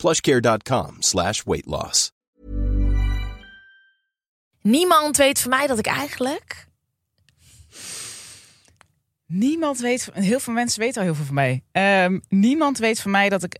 [0.00, 2.12] plushcare.com slash weight loss.
[4.62, 6.68] Niemand weet van mij dat ik eigenlijk...
[9.26, 11.62] Niemand weet, van- heel veel mensen weten al heel veel van mij.
[11.72, 13.58] Ehm, niemand weet van mij dat ik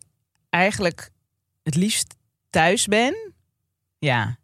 [0.48, 1.10] eigenlijk
[1.62, 2.14] het liefst
[2.50, 3.32] thuis ben.
[3.98, 4.38] Ja.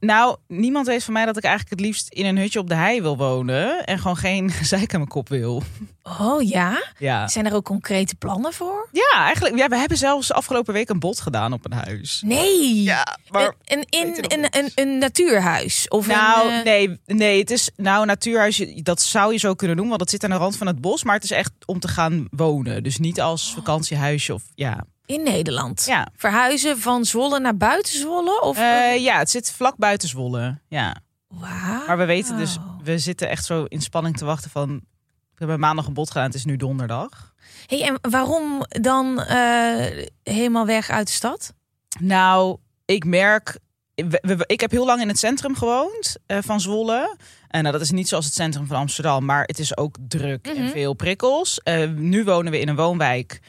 [0.00, 2.74] Nou, niemand weet van mij dat ik eigenlijk het liefst in een hutje op de
[2.74, 3.84] hei wil wonen.
[3.84, 5.62] En gewoon geen gezeik aan mijn kop wil.
[6.02, 6.82] Oh ja?
[6.98, 7.28] Ja.
[7.28, 8.88] Zijn er ook concrete plannen voor?
[8.92, 9.56] Ja, eigenlijk.
[9.56, 12.22] Ja, we hebben zelfs afgelopen week een bod gedaan op een huis.
[12.24, 12.82] Nee.
[12.82, 15.88] Ja, maar Een, een, een, een, een natuurhuis?
[15.88, 18.64] Of Nou, een, eh, nee, nee, het is nou een natuurhuis.
[18.82, 21.04] Dat zou je zo kunnen doen, want het zit aan de rand van het bos.
[21.04, 22.82] Maar het is echt om te gaan wonen.
[22.82, 24.84] Dus niet als vakantiehuisje of ja.
[25.06, 25.84] In Nederland?
[25.86, 26.08] Ja.
[26.16, 28.40] Verhuizen van Zwolle naar buiten Zwolle?
[28.40, 30.58] Of, Eh, ja, het zit vlak buiten Zwolle.
[30.68, 30.96] Ja.
[31.86, 34.68] Maar we weten dus, we zitten echt zo in spanning te wachten van.
[35.34, 37.34] We hebben maandag een bod gedaan, het is nu donderdag.
[37.66, 41.52] Hey, en waarom dan eh, helemaal weg uit de stad?
[42.00, 43.58] Nou, ik merk.
[43.94, 47.16] we- we- ik heb heel lang in het centrum gewoond eh, van Zwolle.
[47.48, 50.46] En nou, dat is niet zoals het centrum van Amsterdam, maar het is ook druk
[50.46, 51.60] en veel prikkels.
[51.94, 53.40] Nu wonen we in een woonwijk.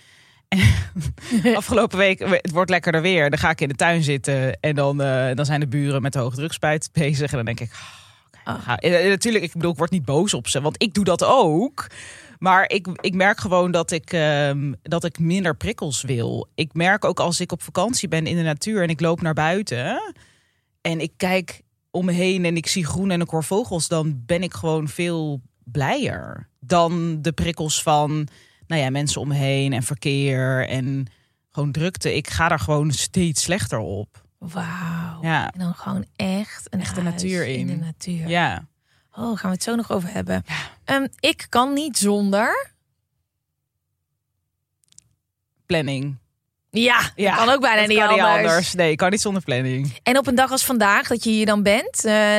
[0.47, 3.29] En afgelopen week, het wordt lekkerder weer.
[3.29, 6.13] Dan ga ik in de tuin zitten en dan, eh, dan zijn de buren met
[6.13, 7.31] de hoogdrukspuit bezig.
[7.31, 7.71] En dan denk ik,
[8.43, 11.87] eh, natuurlijk, ik bedoel, ik word niet boos op ze, want ik doe dat ook.
[12.39, 16.47] Maar ik, ik merk gewoon dat ik, ehm, dat ik minder prikkels wil.
[16.55, 19.33] Ik merk ook als ik op vakantie ben in de natuur en ik loop naar
[19.33, 20.13] buiten
[20.81, 24.21] en ik kijk om me heen en ik zie groen en een koor vogels, dan
[24.25, 28.27] ben ik gewoon veel blijer dan de prikkels van
[28.67, 31.05] nou ja, mensen om me heen en verkeer en
[31.51, 32.15] gewoon drukte.
[32.15, 34.25] Ik ga daar gewoon steeds slechter op.
[34.37, 35.21] Wauw.
[35.21, 35.51] Ja.
[35.51, 37.67] En dan gewoon echt een Echt de natuur in.
[37.67, 38.27] de natuur.
[38.27, 38.67] Ja.
[39.11, 40.43] Oh, gaan we het zo nog over hebben.
[40.83, 42.71] Ehm, ik kan niet zonder.
[45.65, 46.17] Planning.
[46.83, 48.73] Ja, Ja, kan ook bijna niet, kan anders.
[48.73, 49.97] Nee, ik kan niet zonder planning.
[50.03, 52.37] En op een dag als vandaag, dat je hier dan bent, eh,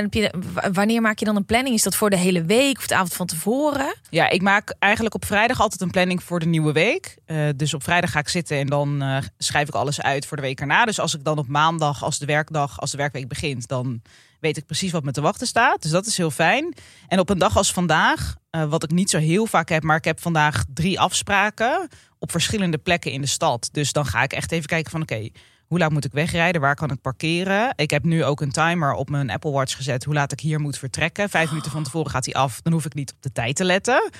[0.72, 1.74] wanneer maak je dan een planning?
[1.74, 3.94] Is dat voor de hele week of de avond van tevoren?
[4.10, 7.16] Ja, ik maak eigenlijk op vrijdag altijd een planning voor de nieuwe week.
[7.26, 10.36] Eh, dus op vrijdag ga ik zitten en dan eh, schrijf ik alles uit voor
[10.36, 10.84] de week erna.
[10.84, 14.02] Dus als ik dan op maandag, als de werkdag, als de werkweek begint, dan
[14.40, 15.82] weet ik precies wat me te wachten staat.
[15.82, 16.74] Dus dat is heel fijn.
[17.08, 18.34] En op een dag als vandaag,
[18.68, 21.88] wat ik niet zo heel vaak heb, maar ik heb vandaag drie afspraken
[22.18, 23.68] op verschillende plekken in de stad.
[23.72, 25.28] Dus dan ga ik echt even kijken van oké,
[25.66, 26.60] hoe laat moet ik wegrijden?
[26.60, 27.72] Waar kan ik parkeren?
[27.76, 30.60] Ik heb nu ook een timer op mijn Apple Watch gezet hoe laat ik hier
[30.60, 31.28] moet vertrekken.
[31.28, 32.60] Vijf minuten van tevoren gaat hij af.
[32.62, 34.10] Dan hoef ik niet op de tijd te letten.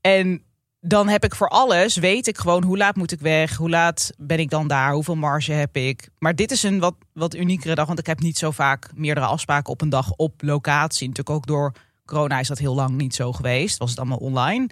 [0.00, 0.42] En
[0.84, 4.10] dan heb ik voor alles, weet ik gewoon hoe laat moet ik weg, hoe laat
[4.18, 6.08] ben ik dan daar, hoeveel marge heb ik.
[6.18, 9.26] Maar dit is een wat, wat uniekere dag, want ik heb niet zo vaak meerdere
[9.26, 11.08] afspraken op een dag op locatie.
[11.08, 11.72] Natuurlijk ook door
[12.04, 14.66] corona is dat heel lang niet zo geweest, was het allemaal online.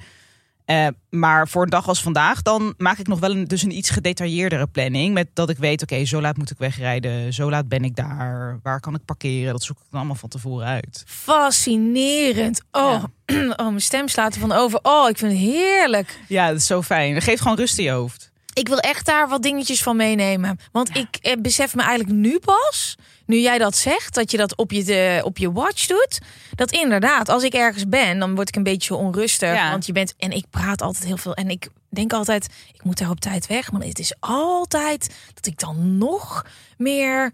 [0.71, 3.77] Eh, maar voor een dag als vandaag, dan maak ik nog wel een, dus een
[3.77, 5.15] iets gedetailleerdere planning.
[5.15, 8.59] Met dat ik weet, oké, zo laat moet ik wegrijden, zo laat ben ik daar,
[8.63, 9.53] waar kan ik parkeren.
[9.53, 11.05] Dat zoek ik dan allemaal van tevoren uit.
[11.07, 12.63] Fascinerend.
[12.73, 13.05] Oh,
[13.57, 14.79] oh mijn stem slaat ervan over.
[14.83, 16.19] Oh, ik vind het heerlijk.
[16.29, 17.15] Ja, dat is zo fijn.
[17.15, 18.31] Dat geeft gewoon rust in je hoofd.
[18.53, 20.59] Ik wil echt daar wat dingetjes van meenemen.
[20.73, 22.97] Want ik eh, besef me eigenlijk nu pas,
[23.31, 26.19] nu jij dat zegt, dat je dat op je, de, op je watch doet.
[26.55, 29.55] Dat inderdaad, als ik ergens ben, dan word ik een beetje onrustig.
[29.55, 29.71] Ja.
[29.71, 31.35] Want je bent, en ik praat altijd heel veel.
[31.35, 33.73] En ik denk altijd, ik moet daar op tijd weg.
[33.73, 36.47] Maar het is altijd dat ik dan nog
[36.77, 37.33] meer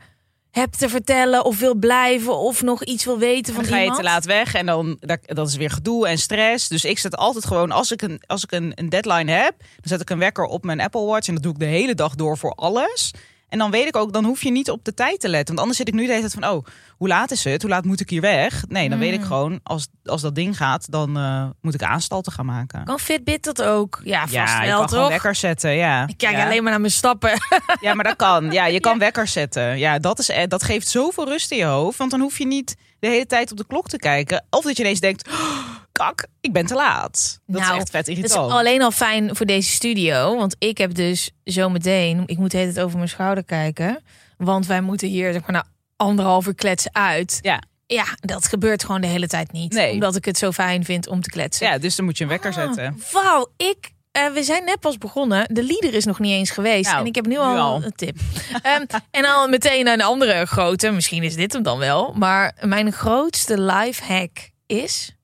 [0.51, 3.83] heb te vertellen of wil blijven of nog iets wil weten van Dan ga je
[3.83, 4.01] iemand.
[4.01, 6.69] te laat weg en dan dat, dat is weer gedoe en stress.
[6.69, 9.69] Dus ik zet altijd gewoon, als ik, een, als ik een, een deadline heb, dan
[9.83, 12.15] zet ik een wekker op mijn Apple Watch en dat doe ik de hele dag
[12.15, 13.11] door voor alles.
[13.49, 15.47] En dan weet ik ook, dan hoef je niet op de tijd te letten.
[15.47, 16.67] Want anders zit ik nu de hele tijd van, oh,
[16.97, 17.63] hoe laat is het?
[17.63, 18.65] Hoe laat moet ik hier weg?
[18.69, 22.33] Nee, dan weet ik gewoon, als, als dat ding gaat, dan eh, moet ik aanstalten
[22.33, 22.85] gaan maken.
[22.85, 24.01] Kan Fitbit dat ook?
[24.05, 25.09] Ja, vast ja, wel gewoon toch?
[25.09, 26.07] wekker zetten, ja.
[26.07, 26.45] Ik kijk ja.
[26.45, 27.31] alleen maar naar mijn stappen.
[27.81, 28.53] Ja, maar dat kan.
[28.53, 29.79] Ja, je kan wekker zetten.
[29.79, 31.99] Ja, dat, is, eh, dat geeft zoveel rust in je hoofd.
[31.99, 34.45] Want dan hoef je niet de hele tijd op de klok te kijken.
[34.51, 37.41] Of dat je ineens denkt, "Oh, kak, ik ben te laat.
[37.47, 38.53] Dat Nou, is echt vet Het is irritant.
[38.53, 40.37] alleen al fijn voor deze studio.
[40.37, 42.23] Want ik heb dus zometeen...
[42.27, 44.03] Ik moet tijd over mijn schouder kijken.
[44.39, 45.65] Want wij moeten hier zeg maar, na
[45.97, 47.39] anderhalf uur kletsen uit.
[47.43, 47.63] Ja.
[47.87, 49.73] Ja, dat gebeurt gewoon de hele tijd niet.
[49.73, 49.93] Nee.
[49.93, 51.67] Omdat ik het zo fijn vind om te kletsen.
[51.67, 53.03] Ja, dus dan moet je een wekker Ah, zetten.
[53.13, 55.55] Wauw, ik eh, we zijn net pas begonnen.
[55.55, 56.89] De leader is nog niet eens geweest.
[56.91, 57.83] Nou, en ik heb nu, nu al, al.
[57.85, 58.17] een tip.
[58.63, 60.91] Ehm, en al meteen een andere grote.
[60.91, 62.13] Misschien is dit hem dan wel.
[62.15, 65.15] Maar mijn grootste life hack is...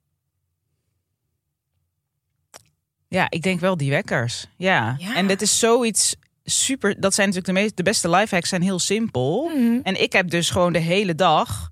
[3.12, 4.46] Ja, ik denk wel die wekkers.
[4.56, 4.96] Ja.
[4.98, 5.14] Ja.
[5.16, 6.14] En dit is zoiets
[6.44, 7.00] super.
[7.00, 9.50] Dat zijn natuurlijk de, meest, de beste lifehacks, zijn heel simpel.
[9.54, 9.78] Mhm.
[9.82, 11.70] En ik heb dus gewoon de hele dag.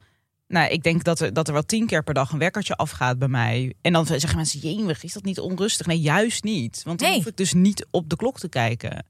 [0.48, 3.18] Nou, ik denk dat er, dat er wel tien keer per dag een wekkertje afgaat
[3.18, 3.74] bij mij.
[3.82, 5.86] En dan zeggen mensen, jemig, is dat niet onrustig?
[5.86, 6.82] Nee, juist niet.
[6.84, 7.16] Want dan Nee.
[7.16, 9.04] hoef ik dus niet op de klok te kijken.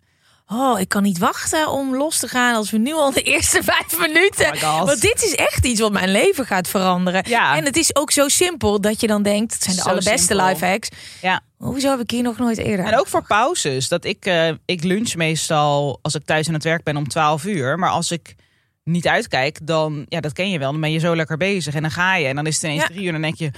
[0.47, 3.63] Oh, ik kan niet wachten om los te gaan als we nu al de eerste
[3.73, 4.53] vijf minuten.
[4.55, 4.85] Oh.
[4.85, 7.25] Want dit is echt iets wat mijn leven gaat veranderen.
[7.29, 7.57] Ja.
[7.57, 10.37] En het is ook zo simpel dat je dan denkt, het zijn de Zo allerbeste
[10.37, 10.89] life hacks.
[11.23, 11.41] Ja.
[11.61, 12.87] Hoezo heb ik hier nog nooit eerder?
[12.87, 13.89] En ook voor pauzes.
[13.89, 17.45] Dat ik, eh, ik lunch meestal als ik thuis aan het werk ben om 12
[17.45, 17.79] uur.
[17.79, 18.35] Maar als ik
[18.85, 20.73] niet uitkijk, dan, ja, dat ken je wel.
[20.73, 21.75] Dan ben je zo lekker bezig.
[21.75, 22.27] En dan ga je.
[22.27, 22.87] En dan is het ineens Ja.
[22.89, 23.07] drie uur.
[23.07, 23.51] En dan denk je,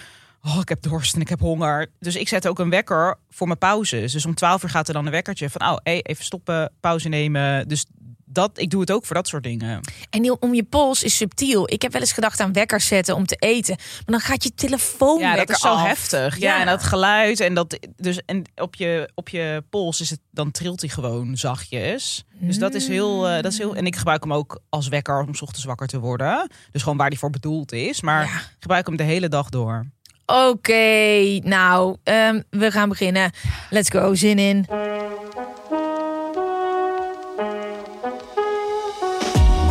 [0.43, 1.87] oh, ik heb dorst en ik heb honger.
[1.99, 4.13] Dus ik zet ook een wekker voor mijn pauzes.
[4.13, 7.09] Dus om 12 uur gaat er dan een wekkertje van, oh, hey, even stoppen, pauze
[7.09, 7.69] nemen.
[7.69, 7.85] Dus
[8.33, 9.81] dat, ik doe het ook voor dat soort dingen.
[10.11, 11.73] En om je pols is subtiel.
[11.73, 13.77] Ik heb wel eens gedacht aan wekkers zetten om te eten.
[13.77, 15.87] Maar dan gaat je telefoon Ja, dat is zo af.
[15.87, 16.39] heftig.
[16.39, 16.61] Ja.
[16.61, 20.51] en dat geluid en dat dus en op je op je pols is het dan
[20.51, 22.25] trilt hij gewoon zachtjes.
[22.39, 25.21] Dus dat is heel eh, dat is heel en ik gebruik hem ook als wekker
[25.21, 26.51] om 's ochtends wakker te worden.
[26.71, 28.31] Dus gewoon waar die voor bedoeld is, maar Ja.
[28.37, 29.87] ik gebruik hem de hele dag door.
[30.27, 33.31] Oké, nou, ehm, we gaan beginnen.
[33.71, 34.67] Let's go, zin in.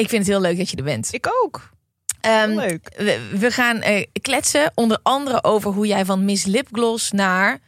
[0.00, 1.12] ik vind het heel leuk dat je er bent.
[1.12, 1.70] Ik ook.
[2.20, 2.92] Ehm, leuk.
[2.96, 7.58] We, we gaan eh, kletsen onder andere over hoe jij van Miss Lipgloss naar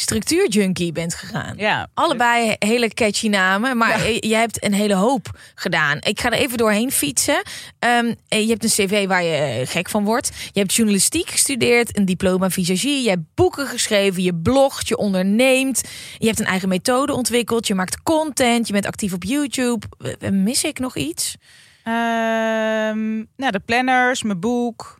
[0.00, 1.54] structuurjunkie bent gegaan.
[1.56, 1.88] Ja.
[1.94, 5.98] Allebei hele catchy namen, maar eh, jij hebt een hele hoop gedaan.
[6.00, 7.42] Ik ga er even doorheen fietsen.
[7.78, 10.30] Ehm, eh, je hebt een cv waar je eh, gek van wordt.
[10.52, 13.02] Je hebt journalistiek gestudeerd, een diploma visagie.
[13.02, 15.82] Je hebt boeken geschreven, je blogt, je onderneemt.
[16.18, 17.66] Je hebt een eigen methode ontwikkeld.
[17.66, 19.86] Je maakt content, je bent actief op YouTube.
[20.30, 21.34] Mis ik nog iets?
[21.84, 24.98] Ehm, nou, de planners, mijn boek.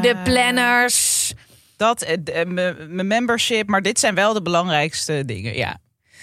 [0.00, 1.15] De Eh, planners.
[1.76, 2.48] Dat, eh, eh,
[2.88, 5.54] mijn membership, maar dit zijn wel de belangrijkste dingen.
[5.56, 5.76] Ja.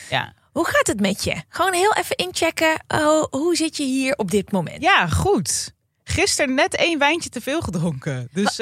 [0.10, 0.34] Ja.
[0.52, 1.36] Hoe gaat het met je?
[1.50, 2.84] Gewoon heel even inchecken.
[2.88, 4.82] Oh, hoe zit je hier op dit moment?
[4.82, 5.72] Ja, goed.
[6.06, 8.28] Gisteren net één wijntje te veel gedronken.
[8.34, 8.58] Dus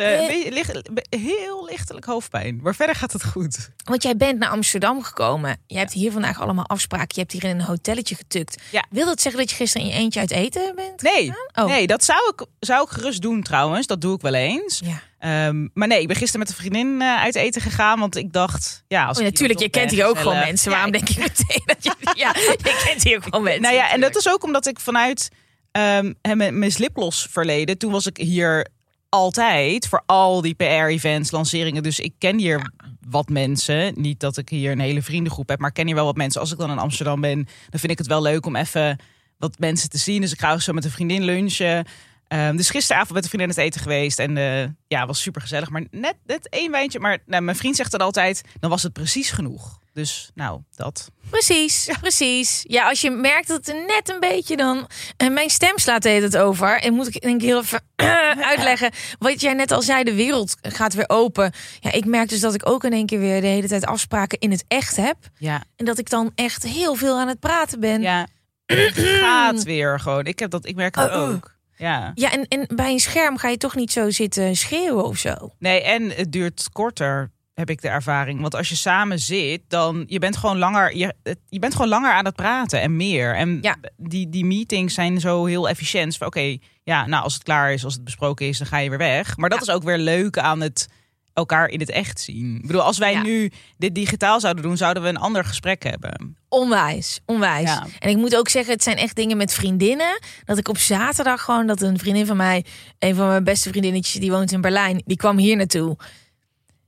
[0.50, 2.60] licht- heel lichtelijk hoofdpijn.
[2.62, 3.70] Maar verder gaat het goed.
[3.84, 5.58] Want jij bent naar Amsterdam gekomen.
[5.68, 7.08] Je hebt hier vandaag allemaal afspraken.
[7.08, 8.62] Je hebt hier in een hotelletje getukt.
[8.72, 8.86] Ja.
[8.90, 11.02] Wil dat zeggen dat je gisteren in je eentje uit eten bent?
[11.02, 11.66] Nee, Oh.
[11.66, 13.88] nee dat zou ik, zou ik gerust doen trouwens.
[13.88, 14.82] Dat doe ik wel eens.
[14.86, 15.02] Ja.
[15.22, 18.00] Ehm, maar nee, ik ben gisteren met een vriendin eh, uit eten gegaan.
[18.00, 20.72] Want ik dacht, ja, als Oh, ik natuurlijk, je kent hier ook gewoon mensen.
[20.72, 21.94] Ja, Waarom denk je meteen dat je...
[22.16, 23.62] Ja, je kent hier ook gewoon mensen.
[23.62, 25.30] Nou ja, en dat is ook omdat ik vanuit
[25.72, 28.68] hè, mijn, mijn sliplos verleden, toen was ik hier
[29.10, 31.84] altijd voor al die PR-events, lanceringen.
[31.84, 32.72] Dus ik ken hier
[33.08, 33.94] wat mensen.
[33.96, 36.42] Niet dat ik hier een hele vriendengroep heb, maar ik ken hier wel wat mensen.
[36.42, 39.00] Als ik dan in Amsterdam ben, dan vind ik het wel leuk om even
[39.38, 40.22] wat mensen te zien.
[40.22, 41.86] Dus ik ga ook zo met een vriendin lunchen.
[42.32, 44.20] Ehm, dus gisteravond met een vriendin het eten geweest.
[44.20, 45.70] En eh, ja, was super gezellig.
[45.70, 47.00] Maar net, net één wijntje.
[47.00, 49.80] Maar nou, mijn vriend zegt dan altijd, dan was het precies genoeg.
[49.94, 51.12] Dus nou, dat.
[51.30, 52.60] Precies, precies.
[52.68, 54.88] Ja, als je merkt dat het net een beetje dan...
[55.18, 56.82] En mijn stem slaat het over.
[56.82, 57.82] En moet ik denk ik heel even
[58.52, 58.92] uitleggen.
[59.20, 61.52] Wat jij net al zei, de wereld gaat weer open.
[61.80, 64.40] Ja, ik merk dus dat ik ook in één keer weer de hele tijd afspraken
[64.40, 65.18] in het echt heb.
[65.38, 68.02] Ja, En dat ik dan echt heel veel aan het praten ben.
[68.02, 68.28] Ja,
[68.66, 70.26] het gaat weer gewoon.
[70.26, 71.30] Ik, heb dat, ik merk het Oh, oh.
[71.30, 71.60] ook.
[71.82, 72.12] Ja.
[72.14, 75.34] Ja, en, en bij een scherm ga je toch niet zo zitten schreeuwen of zo.
[75.60, 78.42] Nee, en het duurt korter, heb ik de ervaring.
[78.42, 81.14] Want als je samen zit, dan je bent gewoon langer, je,
[81.50, 83.36] je bent gewoon langer aan het praten en meer.
[83.36, 83.76] En Ja.
[83.98, 86.22] die, die meetings zijn zo heel efficiënt.
[86.22, 88.98] Oké, ja, nou als het klaar is, als het besproken is, dan ga je weer
[88.98, 89.38] weg.
[89.38, 90.88] Maar dat is ook weer leuk aan het
[91.34, 92.56] elkaar in het echt zien.
[92.56, 93.22] Ik bedoel, als wij Ja.
[93.22, 96.38] nu dit digitaal zouden doen, zouden we een ander gesprek hebben.
[96.50, 97.70] Onwijs, onwijs.
[97.70, 97.86] Ja.
[98.00, 100.20] En ik moet ook zeggen, het zijn echt dingen met vriendinnen.
[100.46, 102.66] Dat ik op zaterdag gewoon, dat een vriendin van mij,
[103.00, 105.98] een van mijn beste vriendinnetjes, die woont in Berlijn, die kwam hier naartoe.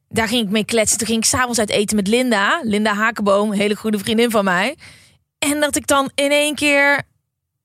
[0.09, 0.97] Daar ging ik mee kletsen.
[0.97, 2.59] Toen ging ik s'avonds uit eten met Linda.
[2.63, 4.75] Linda Hakenboom, hele goede vriendin van mij.
[5.39, 7.01] En dat ik dan in één keer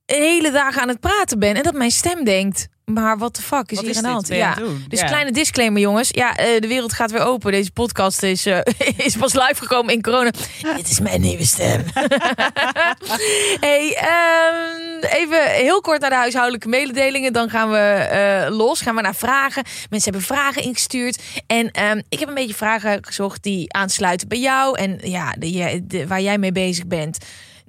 [0.07, 1.55] hele dagen aan het praten ben.
[1.55, 4.09] En dat mijn stem denkt, maar what the fuck is Wat hier is aan de
[4.09, 4.29] hand?
[4.29, 4.55] Ja.
[4.89, 5.07] Dus Ja.
[5.07, 6.09] kleine disclaimer, jongens.
[6.13, 7.53] Ja, eh, de wereld gaat weer open.
[7.53, 8.59] Deze podcast is, eh,
[9.07, 10.31] is pas live gekomen in corona.
[10.77, 11.85] Dit is mijn nieuwe stem.
[13.61, 17.33] hey, ehm, even heel kort naar de huishoudelijke mededelingen.
[17.33, 18.81] Dan gaan we eh, los.
[18.81, 19.63] Gaan we naar vragen.
[19.91, 21.23] Mensen hebben vragen ingestuurd.
[21.47, 24.79] En ehm, ik heb een beetje vragen gezocht die aansluiten bij jou.
[24.79, 27.19] En ja, de, de- waar jij mee bezig bent.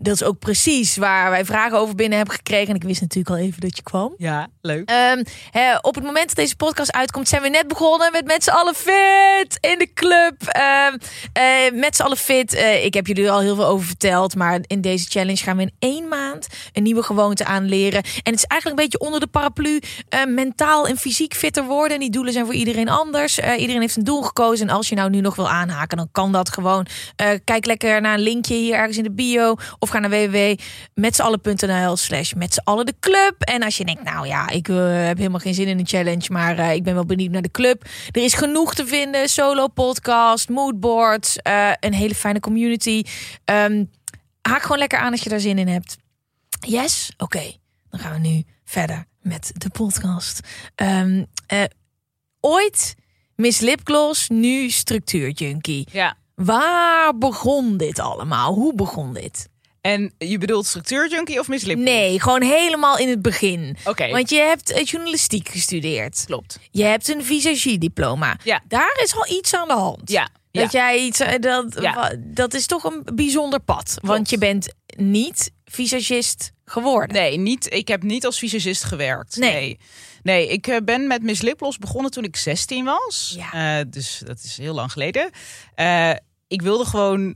[0.01, 2.67] Dat is ook precies waar wij vragen over binnen hebben gekregen.
[2.67, 4.13] En ik wist natuurlijk al even dat je kwam.
[4.17, 4.89] Ja, leuk.
[4.89, 5.23] Ehm,
[5.81, 8.75] op het moment dat deze podcast uitkomt, zijn we net begonnen met met z'n allen
[8.75, 10.35] fit in de club.
[10.47, 10.97] Ehm,
[11.33, 12.53] eh, met z'n allen fit.
[12.53, 15.57] Eh, ik heb jullie er al heel veel over verteld, maar in deze challenge gaan
[15.57, 18.03] we in één maand een nieuwe gewoonte aanleren.
[18.03, 19.79] En het is eigenlijk een beetje onder de paraplu
[20.09, 21.93] eh, mentaal en fysiek fitter worden.
[21.93, 23.39] En die doelen zijn voor iedereen anders.
[23.39, 24.67] Iedereen heeft een doel gekozen.
[24.67, 26.87] En als je nou nu nog wil aanhaken, dan kan dat gewoon.
[27.43, 29.55] Kijk lekker naar een linkje hier ergens in de bio.
[29.79, 33.35] Of ga naar www.metzallen.nl slash met z'n allen de club.
[33.39, 36.25] En als je denkt, nou ja, ik eh, heb helemaal geen zin in een challenge,
[36.31, 37.85] maar eh, ik ben wel benieuwd naar de club.
[38.11, 39.29] Er is genoeg te vinden.
[39.29, 43.03] Solo podcast, moodboards, eh, een hele fijne community.
[43.45, 43.83] Ehm,
[44.41, 45.97] haak gewoon lekker aan als je daar zin in hebt.
[46.67, 47.11] Yes?
[47.17, 47.51] Oké,
[47.89, 50.39] dan gaan we nu verder met de podcast.
[50.75, 51.63] Ehm, eh,
[52.39, 52.95] ooit
[53.35, 55.87] Miss Lipgloss, nu structuurjunkie.
[55.91, 56.17] Ja.
[56.35, 58.53] Waar begon dit allemaal?
[58.53, 59.49] Hoe begon dit?
[59.81, 61.77] En je bedoelt structuurjunkie of mislip?
[61.77, 63.77] Nee, gewoon helemaal in het begin.
[63.85, 64.09] Oké.
[64.09, 66.23] Want je hebt eh, journalistiek gestudeerd.
[66.25, 66.59] Klopt.
[66.71, 68.37] Je hebt een visagie-diploma.
[68.43, 68.61] Ja.
[68.67, 70.11] Daar is al iets aan de hand.
[70.11, 70.29] Ja.
[70.51, 70.61] Ja.
[70.61, 71.19] Dat jij iets.
[71.19, 72.15] eh, Dat, Ja.
[72.19, 73.97] dat is toch een bijzonder pad.
[74.01, 77.15] Want je bent niet visagist geworden.
[77.15, 79.35] Nee, niet, ik heb niet als visagist gewerkt.
[79.35, 79.51] Nee.
[79.53, 79.77] Nee.
[80.23, 83.35] Nee, ik eh, ben met Miss Liplos begonnen toen ik 16 was.
[83.37, 83.83] Ja.
[83.83, 85.29] Dus dat is heel lang geleden.
[86.47, 87.35] Ik wilde gewoon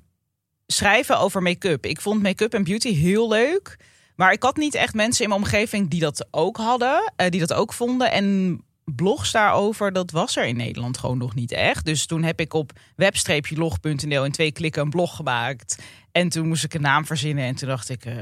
[0.68, 1.86] schrijven over make-up.
[1.86, 3.78] Ik vond make-up en beauty heel leuk.
[4.16, 7.14] Maar ik had niet echt mensen in mijn omgeving die dat ook hadden.
[7.16, 8.12] eh, die dat ook vonden.
[8.12, 11.86] En blogs daarover, dat was er in Nederland gewoon nog niet echt.
[11.86, 15.84] Dus toen heb ik op web-log.nl in twee klikken een blog gemaakt.
[16.12, 17.46] En toen moest ik een naam verzinnen.
[17.46, 18.16] En toen dacht ik, eh,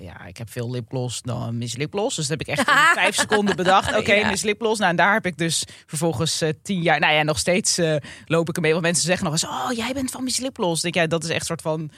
[0.00, 2.16] ja, ik heb veel lipgloss dan Miss Lipgloss.
[2.16, 3.96] Dus dat heb ik echt in vijf seconden bedacht.
[3.96, 4.28] Oké, Ja.
[4.30, 4.78] Miss Lipgloss.
[4.78, 7.00] Nou, en daar heb ik dus vervolgens eh, tien jaar...
[7.00, 8.70] Nou ja, nog steeds eh, loop ik ermee.
[8.70, 10.84] Want mensen zeggen nog eens, oh, jij bent van Miss Lipgloss.
[10.84, 11.90] Ik Denk, ja, dat is echt soort van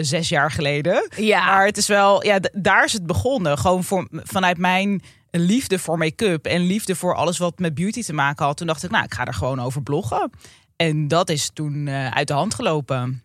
[0.00, 1.08] zes jaar geleden.
[1.16, 1.44] Ja.
[1.44, 3.58] Maar het is wel, ja, daar is het begonnen.
[3.58, 8.12] Gewoon voor, vanuit mijn liefde voor make-up en liefde voor alles wat met beauty te
[8.12, 8.56] maken had.
[8.56, 10.30] Toen dacht ik, nou, ik ga er gewoon over bloggen.
[10.76, 13.22] En dat is toen eh, uit de hand gelopen.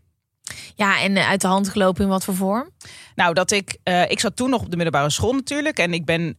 [0.75, 2.69] Ja, en eh, uit de hand gelopen in wat voor vorm?
[3.15, 5.77] Nou, dat ik, eh, ik zat toen nog op de middelbare school natuurlijk.
[5.77, 6.37] En ik ben,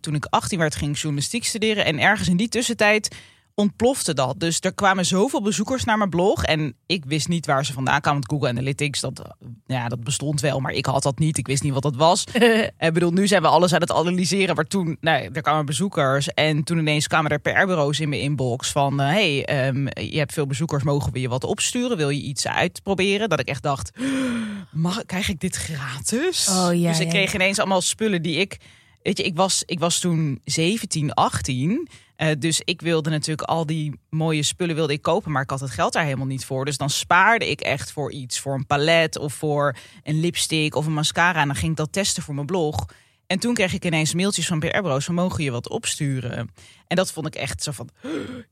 [0.00, 1.84] toen ik 18 werd, ging ik journalistiek studeren.
[1.84, 3.16] En ergens in die tussentijd
[3.54, 4.40] ontplofte dat.
[4.40, 6.44] Dus er kwamen zoveel bezoekers naar mijn blog.
[6.44, 8.20] En ik wist niet waar ze vandaan kwamen.
[8.20, 9.22] Want Google Analytics, dat,
[9.66, 10.60] ja, dat bestond wel.
[10.60, 11.38] Maar ik had dat niet.
[11.38, 12.24] Ik wist niet wat dat was.
[12.78, 14.54] Ik bedoel, nu zijn we alles aan het analyseren.
[14.54, 16.28] Maar toen, nou, er kwamen bezoekers.
[16.28, 18.70] En toen ineens kwamen er PR-bureaus in mijn inbox.
[18.70, 20.82] Van, eh, hey, ehm, je hebt veel bezoekers.
[20.82, 21.96] Mogen we je wat opsturen?
[21.96, 23.28] Wil je iets uitproberen?
[23.28, 23.90] Dat ik echt dacht,
[24.72, 26.48] mag, krijg ik dit gratis?
[26.48, 27.38] Oh, ja, dus ik kreeg ja.
[27.38, 28.58] ineens allemaal spullen die ik...
[29.04, 31.88] Weet je, ik was, ik was toen 17, 18.
[32.16, 35.32] eh, dus ik wilde natuurlijk al die mooie spullen wilde ik kopen.
[35.32, 36.64] Maar ik had het geld daar helemaal niet voor.
[36.64, 38.40] Dus dan spaarde ik echt voor iets.
[38.40, 41.40] Voor een palet of voor een lipstick of een mascara.
[41.40, 42.86] En dan ging ik dat testen voor mijn blog.
[43.26, 46.52] En toen kreeg ik ineens mailtjes van PR-bureaus mogen je wat opsturen.
[46.86, 47.88] En dat vond ik echt zo van,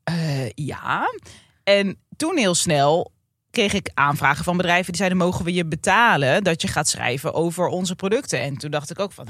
[0.05, 1.09] eh, ja.
[1.65, 3.13] En toen heel snel
[3.51, 7.35] kreeg ik aanvragen van bedrijven die zeiden mogen we je betalen dat je gaat schrijven
[7.35, 8.41] over onze producten.
[8.41, 9.29] En toen dacht ik ook van?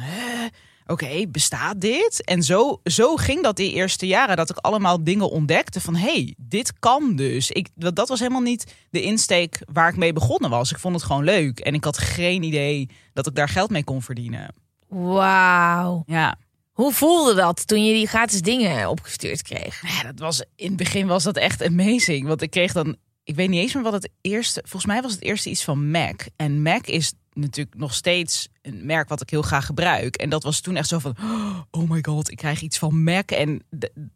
[0.86, 2.24] Oké, bestaat dit?
[2.24, 4.36] En zo, zo ging dat die eerste jaren.
[4.36, 5.94] Dat ik allemaal dingen ontdekte van...
[5.94, 7.50] hé, hey, dit kan dus.
[7.50, 10.70] Ik, dat dat was helemaal niet de insteek waar ik mee begonnen was.
[10.70, 11.60] Ik vond het gewoon leuk.
[11.60, 14.54] En ik had geen idee dat ik daar geld mee kon verdienen.
[14.88, 16.02] Wauw.
[16.06, 16.36] Ja,
[16.72, 19.82] Hoe voelde dat toen je die gratis dingen opgestuurd kreeg?
[19.86, 22.26] Ja, dat was, in het begin was dat echt amazing.
[22.26, 22.96] Want ik kreeg dan...
[23.24, 24.60] Ik weet niet eens meer wat het eerste...
[24.60, 26.20] Volgens mij was het eerste iets van Mac.
[26.36, 30.16] En Mac is natuurlijk nog steeds een merk wat ik heel graag gebruik.
[30.16, 31.16] En dat was toen echt zo van...
[31.70, 33.30] Oh my god, ik krijg iets van Mac.
[33.30, 33.62] En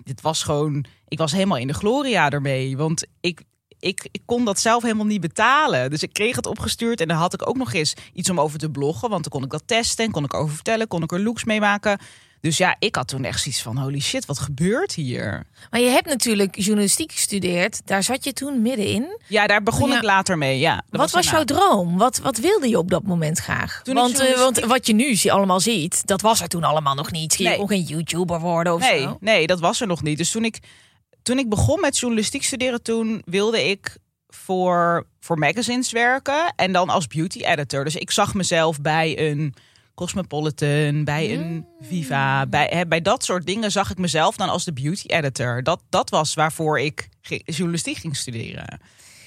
[0.04, 0.84] dit was gewoon...
[1.08, 2.76] Ik was helemaal in de gloria ermee.
[2.76, 3.42] Want ik...
[3.78, 5.90] Ik, ik kon dat zelf helemaal niet betalen.
[5.90, 7.00] Dus ik kreeg het opgestuurd.
[7.00, 9.08] En dan had ik ook nog eens iets om over te bloggen.
[9.10, 10.04] Want dan kon ik dat testen.
[10.04, 10.88] En kon ik over vertellen.
[10.88, 11.98] Kon ik er looks mee maken.
[12.40, 13.78] Dus ja, ik had toen echt zoiets van...
[13.78, 15.46] Holy shit, wat gebeurt hier?
[15.70, 17.80] Maar je hebt natuurlijk journalistiek gestudeerd.
[17.86, 19.18] Daar zat je toen middenin.
[19.28, 19.96] Ja, daar begon Ja.
[19.96, 20.58] ik later mee.
[20.58, 21.98] Ja, wat was jouw droom?
[21.98, 23.80] Wat, wat wilde je op dat moment graag?
[23.82, 26.94] Toen want, eh, want journalistiek- wat je nu allemaal ziet, dat was er toen allemaal
[26.94, 27.34] nog niet.
[27.38, 27.56] Je Nee.
[27.56, 29.16] kon geen YouTuber worden of Nee, zo.
[29.20, 30.18] nee, dat was er nog niet.
[30.18, 30.58] Dus toen ik,
[31.22, 33.96] toen ik begon met journalistiek studeren, toen wilde ik
[34.28, 36.52] voor, voor magazines werken.
[36.56, 37.84] En dan als beauty editor.
[37.84, 39.54] Dus ik zag mezelf bij een
[39.96, 42.46] Cosmopolitan, bij een Viva.
[42.46, 45.62] Bij, hè, bij dat soort dingen zag ik mezelf dan als de beauty editor.
[45.62, 47.08] Dat, dat was waarvoor ik
[47.44, 48.80] journalistiek ging studeren.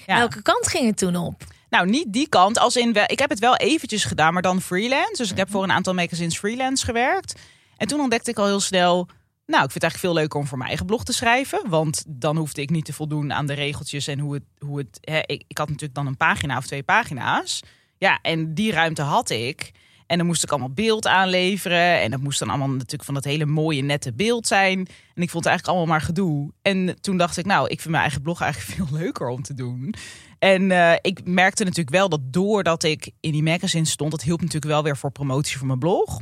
[0.06, 0.18] Ja.
[0.18, 1.44] Welke kant ging het toen op?
[1.70, 2.60] Nou, niet die kant.
[2.60, 5.16] Als in, ik heb het wel eventjes gedaan, maar dan freelance.
[5.16, 7.40] Dus ik heb voor een aantal magazines freelance gewerkt.
[7.78, 9.08] En toen ontdekte ik al heel snel...
[9.46, 11.70] Nou, ik vind het eigenlijk veel leuker om voor mijn eigen blog te schrijven.
[11.70, 14.44] Want dan hoefde ik niet te voldoen aan de regeltjes en hoe het...
[14.60, 17.62] Hoe het hè, ik, ik had natuurlijk dan een pagina of twee pagina's.
[17.98, 19.72] Ja, en die ruimte had ik.
[20.10, 22.02] En dan moest ik allemaal beeld aanleveren.
[22.02, 24.78] En dat moest dan allemaal natuurlijk van dat hele mooie, nette beeld zijn.
[25.16, 26.52] En ik vond het eigenlijk allemaal maar gedoe.
[26.62, 29.54] En toen dacht ik, nou, ik vind mijn eigen blog eigenlijk veel leuker om te
[29.54, 29.94] doen.
[30.40, 34.40] En eh, ik merkte natuurlijk wel dat doordat ik in die magazine stond, dat hielp
[34.40, 36.20] natuurlijk wel weer voor promotie voor mijn blog.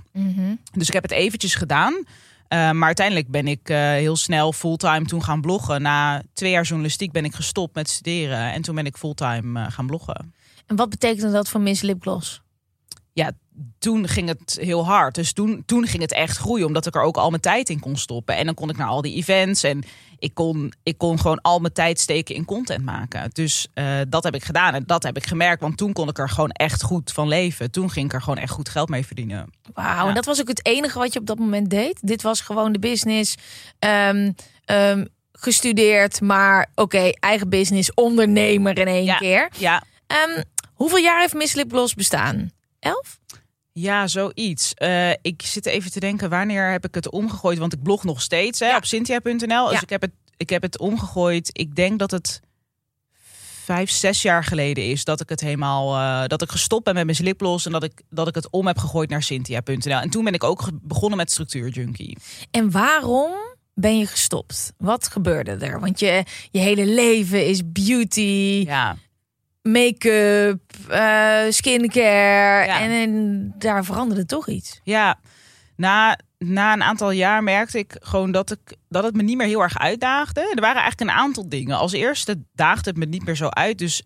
[0.72, 2.04] Dus ik heb het eventjes gedaan.
[2.48, 5.82] Eh, maar uiteindelijk ben ik eh, heel snel fulltime toen gaan bloggen.
[5.82, 8.54] Na twee jaar journalistiek ben ik gestopt met studeren.
[8.54, 10.34] En toen ben ik fulltime gaan bloggen.
[10.66, 12.42] En wat betekende dat voor Miss Lipgloss?
[13.18, 13.32] Ja,
[13.80, 15.16] toen ging het heel hard.
[15.16, 17.80] Dus toen, toen ging het echt groeien, omdat ik er ook al mijn tijd in
[17.80, 18.36] kon stoppen.
[18.36, 19.84] En dan kon ik naar al die events en
[20.20, 23.30] ik kon, ik kon gewoon al mijn tijd steken in content maken.
[23.34, 25.62] Dus eh, dat heb ik gedaan en dat heb ik gemerkt.
[25.62, 27.72] Want toen kon ik er gewoon echt goed van leven.
[27.72, 29.50] Toen ging ik er gewoon echt goed geld mee verdienen.
[29.74, 30.08] Wauw, Ja.
[30.08, 32.00] en dat was ook het enige wat je op dat moment deed?
[32.02, 33.36] Dit was gewoon de business.
[33.80, 34.32] Ehm,
[34.66, 39.18] ehm, gestudeerd, maar oké, eigen business, ondernemer in één Ja.
[39.18, 39.50] keer.
[39.58, 40.44] Ja, Ehm,
[40.74, 42.52] hoeveel jaar heeft Miss Lipgloss bestaan?
[42.80, 43.20] Elf?
[43.72, 44.74] Ja, zoiets.
[44.74, 47.58] Eh, ik zit even te denken, wanneer heb ik het omgegooid?
[47.58, 48.78] Want ik blog nog steeds hè, Ja.
[48.78, 49.48] op cynthia.nl.
[49.48, 49.70] Ja.
[49.70, 51.50] Dus ik heb, het, ik heb het omgegooid.
[51.54, 52.40] Ik denk dat het
[53.64, 55.96] vijf, zes jaar geleden is dat ik het helemaal...
[56.24, 58.68] eh, dat ik gestopt ben met mijn lipgloss en dat ik, dat ik het om
[58.68, 60.00] heb gegooid naar cynthia.nl.
[60.00, 62.18] En toen ben ik ook begonnen met Structuur Junkie.
[62.52, 63.32] En waarom
[63.74, 64.74] ben je gestopt?
[64.78, 65.80] Wat gebeurde er?
[65.80, 68.98] Want je, je hele leven is beauty, Ja,
[69.72, 72.66] make-up, eh, skincare.
[72.66, 72.80] Ja.
[72.80, 74.80] En, en daar veranderde toch iets.
[74.84, 75.20] ja.
[75.76, 79.48] Na, na een aantal jaar merkte ik gewoon dat, ik, dat het me niet meer
[79.48, 80.42] heel erg uitdaagde.
[80.42, 81.78] Er waren eigenlijk een aantal dingen.
[81.78, 83.78] Als eerste daagde het me niet meer zo uit.
[83.78, 84.02] Dus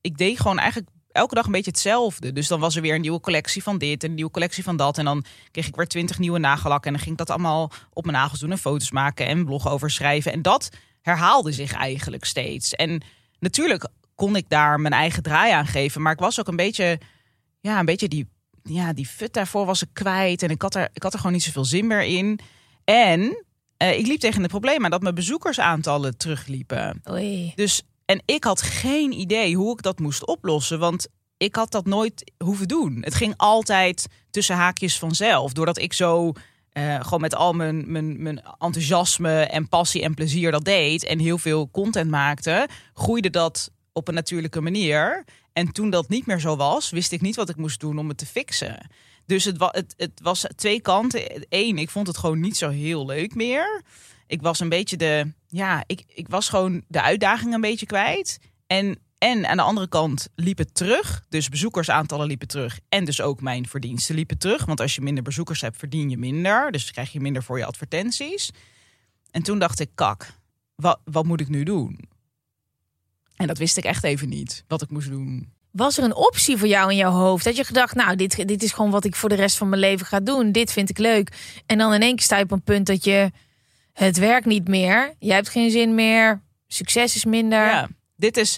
[0.00, 2.32] ik deed gewoon eigenlijk elke dag een beetje hetzelfde.
[2.32, 4.76] Dus dan was er weer een nieuwe collectie van dit en een nieuwe collectie van
[4.76, 4.98] dat.
[4.98, 6.86] En dan kreeg ik weer twintig nieuwe nagellakken.
[6.86, 9.68] En dan ging ik dat allemaal op mijn nagels doen en foto's maken en blog
[9.68, 10.32] over schrijven.
[10.32, 10.68] En dat
[11.02, 12.74] herhaalde zich eigenlijk steeds.
[12.74, 13.02] En
[13.38, 13.88] natuurlijk
[14.20, 16.02] kon ik daar mijn eigen draai aan geven.
[16.02, 17.00] Maar ik was ook een beetje,
[17.60, 18.28] ja, een beetje die,
[18.62, 20.42] ja, die fut daarvoor was ik kwijt.
[20.42, 22.40] En ik had er, ik had er gewoon niet zoveel zin meer in.
[22.84, 23.44] En
[23.76, 27.02] eh, ik liep tegen het probleem aan dat mijn bezoekersaantallen terugliepen.
[27.10, 27.52] Oei.
[27.54, 30.78] Dus, en ik had geen idee hoe ik dat moest oplossen.
[30.78, 32.98] Want ik had dat nooit hoeven doen.
[33.00, 35.52] Het ging altijd tussen haakjes vanzelf.
[35.52, 36.32] Doordat ik zo
[36.70, 41.04] eh, gewoon met al mijn, mijn, mijn enthousiasme en passie en plezier dat deed.
[41.04, 42.68] En heel veel content maakte.
[42.94, 45.24] Groeide dat op een natuurlijke manier.
[45.52, 48.08] En toen dat niet meer zo was, wist ik niet wat ik moest doen om
[48.08, 48.90] het te fixen.
[49.26, 51.46] Dus het, het, het was twee kanten.
[51.48, 53.82] Eén, ik vond het gewoon niet zo heel leuk meer.
[54.26, 55.32] Ik was een beetje de.
[55.46, 58.38] Ja, ik, ik was gewoon de uitdaging een beetje kwijt.
[58.66, 61.24] En, en aan de andere kant liep het terug.
[61.28, 62.80] Dus bezoekersaantallen liepen terug.
[62.88, 64.64] En dus ook mijn verdiensten liepen terug.
[64.64, 66.72] Want als je minder bezoekers hebt, verdien je minder.
[66.72, 68.50] Dus krijg je minder voor je advertenties.
[69.30, 70.32] En toen dacht ik, kak,
[70.74, 72.09] wat, wat moet ik nu doen?
[73.40, 75.48] En dat wist ik echt even niet, wat ik moest doen.
[75.70, 77.44] Was er een optie voor jou in jouw hoofd?
[77.44, 79.80] Dat je gedacht, nou, dit, dit is gewoon wat ik voor de rest van mijn
[79.80, 80.52] leven ga doen.
[80.52, 81.32] Dit vind ik leuk.
[81.66, 83.30] En dan in één keer sta je op een punt dat je...
[83.92, 85.14] Het werkt niet meer.
[85.18, 86.42] Je hebt geen zin meer.
[86.66, 87.64] Succes is minder.
[87.66, 88.56] Ja, dit is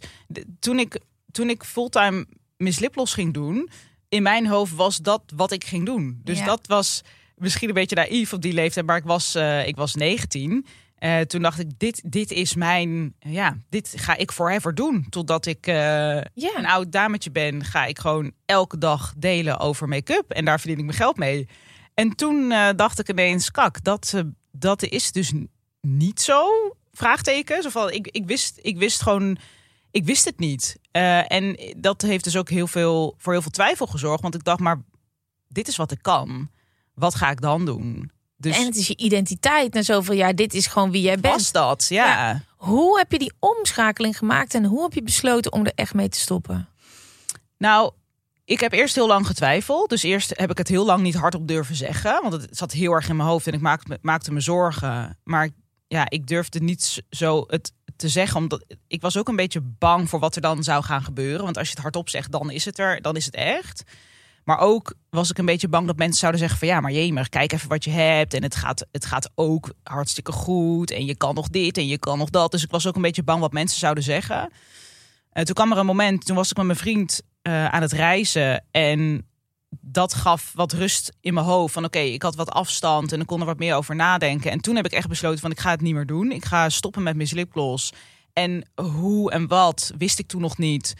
[0.61, 3.71] toen ik toen ik fulltime Miss Liplos ging doen,
[4.09, 6.21] in mijn hoofd was dat wat ik ging doen.
[6.25, 6.45] Dus Ja.
[6.45, 7.03] dat was
[7.37, 10.67] misschien een beetje naïef op die leeftijd, maar ik was eh, ik was 19.
[11.03, 15.07] Eh, toen dacht ik, dit, dit is mijn, ja, dit ga ik forever doen.
[15.09, 16.25] Totdat ik Ja.
[16.35, 20.31] een oud dametje ben, ga ik gewoon elke dag delen over make-up.
[20.31, 21.49] En daar verdien ik mijn geld mee.
[21.95, 25.33] En toen eh, dacht ik ineens, kak, dat, dat is dus
[25.81, 26.47] niet zo?
[26.93, 27.71] Vraagteken.
[27.71, 29.37] Zo ik, ik, wist, ik wist gewoon,
[29.91, 30.79] ik wist het niet.
[31.27, 34.23] En dat heeft dus ook heel veel, voor heel veel twijfel gezorgd.
[34.23, 34.81] Want ik dacht, maar
[35.49, 36.51] dit is wat ik kan.
[36.95, 38.11] Wat ga ik dan doen?
[38.43, 40.35] Dus En het is je identiteit na zoveel jaar.
[40.35, 41.35] Dit is gewoon wie jij bent.
[41.35, 42.07] was dat, ja.
[42.07, 42.43] Ja.
[42.57, 46.09] Hoe heb je die omschakeling gemaakt en hoe heb je besloten om er echt mee
[46.09, 46.69] te stoppen?
[47.59, 47.93] Nou,
[48.45, 49.89] ik heb eerst heel lang getwijfeld.
[49.89, 52.23] Dus eerst heb ik het heel lang niet hardop durven zeggen.
[52.23, 55.19] Want het zat heel erg in mijn hoofd en ik maakte, maakte me zorgen.
[55.25, 55.49] Maar
[55.89, 58.37] ja, ik durfde niet zo het te zeggen.
[58.37, 61.45] Omdat ik was ook een beetje bang voor wat er dan zou gaan gebeuren.
[61.45, 63.03] Want als je het hardop zegt, dan is het er.
[63.03, 63.83] Dan is het echt.
[64.45, 67.29] Maar ook was ik een beetje bang dat mensen zouden zeggen van ja, maar jemig,
[67.29, 68.35] kijk even wat je hebt.
[68.35, 70.91] En het gaat, het gaat ook hartstikke goed.
[70.91, 72.51] En je kan nog dit en je kan nog dat.
[72.51, 74.51] Dus ik was ook een beetje bang wat mensen zouden zeggen.
[75.33, 77.93] En toen kwam er een moment, toen was ik met mijn vriend eh, aan het
[77.93, 78.65] reizen.
[78.71, 79.27] En
[79.81, 81.73] dat gaf wat rust in mijn hoofd.
[81.73, 84.51] Van oké, ik had wat afstand en ik kon er wat meer over nadenken.
[84.51, 86.33] En toen heb ik echt besloten van ik ga het niet meer doen.
[86.33, 87.93] Ik ga stoppen met Miss Lipgloss.
[88.33, 90.95] En hoe en wat wist ik toen nog niet.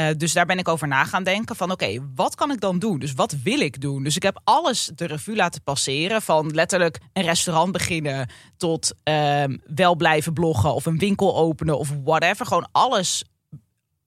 [0.00, 2.78] Uh, dus daar ben ik over na gaan denken van oké, wat kan ik dan
[2.78, 2.98] doen?
[2.98, 4.02] Dus wat wil ik doen?
[4.02, 6.22] Dus ik heb alles de revue laten passeren.
[6.22, 11.90] Van letterlijk een restaurant beginnen tot uh, wel blijven bloggen of een winkel openen of
[12.04, 12.46] whatever.
[12.46, 13.24] Gewoon alles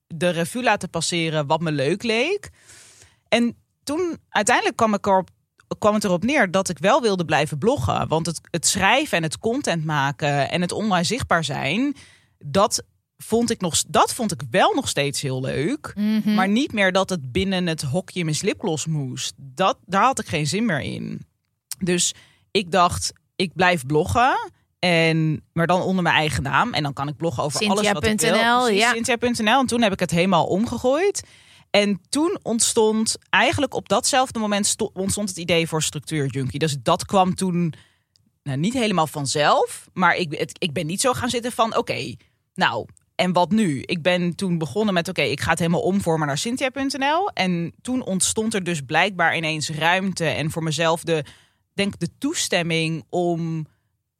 [0.06, 2.50] de revue laten passeren wat me leuk leek.
[3.28, 5.28] En toen uiteindelijk kwam, ik erop,
[5.78, 8.08] kwam het erop neer dat ik wel wilde blijven bloggen.
[8.08, 11.96] Want het, het schrijven en het content maken en het online zichtbaar zijn,
[12.38, 12.82] dat
[13.16, 15.92] vond ik, nog, dat vond ik wel nog steeds heel leuk.
[15.94, 16.34] Mhm.
[16.34, 19.32] Maar niet meer dat het binnen het hokje mijn slipgloss moest.
[19.36, 21.26] Dat, daar had ik geen zin meer in.
[21.78, 22.14] Dus
[22.50, 24.52] ik dacht, ik blijf bloggen.
[24.78, 26.74] En, maar dan onder mijn eigen naam.
[26.74, 28.62] En dan kan ik bloggen over alles wat ik wil.
[28.62, 28.92] Precies, ja.
[28.92, 29.60] Cynthia.nl.
[29.60, 31.22] En toen heb ik het helemaal omgegooid.
[31.70, 36.58] En toen ontstond eigenlijk op datzelfde moment sto- ontstond het idee voor Structuur Junkie.
[36.58, 37.74] Dus dat kwam toen
[38.42, 39.88] nou, niet helemaal vanzelf.
[39.92, 42.14] Maar ik, het, ik ben niet zo gaan zitten van oké,
[42.54, 43.82] nou en wat nu?
[43.82, 47.28] Ik ben toen begonnen met oké, ik ga het helemaal omvormen naar Cynthia.nl.
[47.30, 51.24] En toen ontstond er dus blijkbaar ineens ruimte en voor mezelf de,
[51.74, 53.66] denk de toestemming om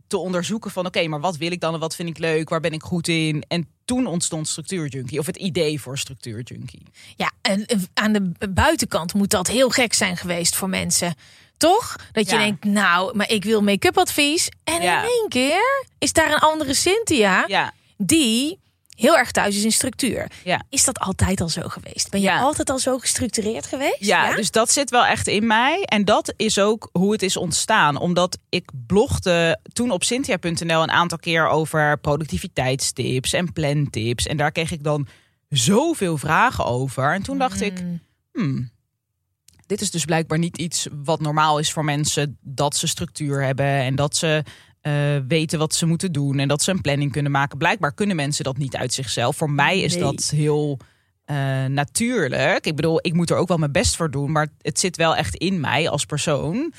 [0.07, 2.49] te onderzoeken van oké, maar wat wil ik dan en wat vind ik leuk?
[2.49, 3.45] Waar ben ik goed in?
[3.49, 6.83] En toen ontstond Structuur Junkie of het idee voor Structuur Junkie.
[7.17, 11.15] Ja, en eh, aan de buitenkant moet dat heel gek zijn geweest voor mensen.
[11.57, 11.97] Toch?
[12.13, 12.43] Dat je Ja.
[12.43, 14.49] denkt, nou, maar ik wil make-up advies.
[14.65, 15.03] En Ja.
[15.03, 18.59] in één keer is daar een andere Cynthia Ja, die
[18.97, 20.31] heel erg thuis is in structuur.
[20.45, 20.63] Ja.
[20.71, 22.11] Is dat altijd al zo geweest?
[22.11, 22.41] Ben je Ja.
[22.41, 23.97] altijd al zo gestructureerd geweest?
[24.05, 25.83] Ja, dus dat zit wel echt in mij.
[25.83, 27.97] En dat is ook hoe het is ontstaan.
[27.97, 34.27] Omdat ik blogde toen op Cynthia.nl een aantal keer over productiviteitstips en plantips.
[34.27, 35.07] En daar kreeg ik dan
[35.49, 37.13] zoveel vragen over.
[37.15, 38.01] En toen dacht ik, Mm.
[38.33, 38.71] hmm,
[39.67, 42.39] dit is dus blijkbaar niet iets wat normaal is voor mensen.
[42.41, 44.43] Dat ze structuur hebben en dat ze
[44.87, 46.39] eh, weten wat ze moeten doen.
[46.39, 47.59] En dat ze een planning kunnen maken.
[47.59, 49.37] Blijkbaar kunnen mensen dat niet uit zichzelf.
[49.37, 50.03] Voor mij is Nee.
[50.03, 50.79] dat heel
[51.25, 52.67] eh, natuurlijk.
[52.67, 54.33] Ik bedoel, ik moet er ook wel mijn best voor doen.
[54.33, 56.73] Maar het zit wel echt in mij als persoon.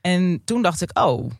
[0.00, 1.30] En toen dacht ik, oh,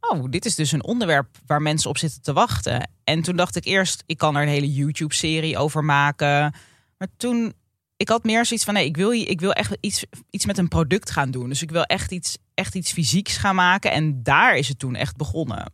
[0.00, 2.90] oh, dit is dus een onderwerp waar mensen op zitten te wachten.
[3.04, 6.54] En toen dacht ik eerst, ik kan er een hele YouTube-serie over maken.
[6.98, 7.52] Maar toen,
[7.96, 10.68] ik had meer zoiets van, nee, ik wil, ik wil echt iets, iets met een
[10.68, 11.48] product gaan doen.
[11.48, 13.90] Dus ik wil echt iets, echt iets fysieks gaan maken.
[13.92, 15.70] En daar is het toen echt begonnen.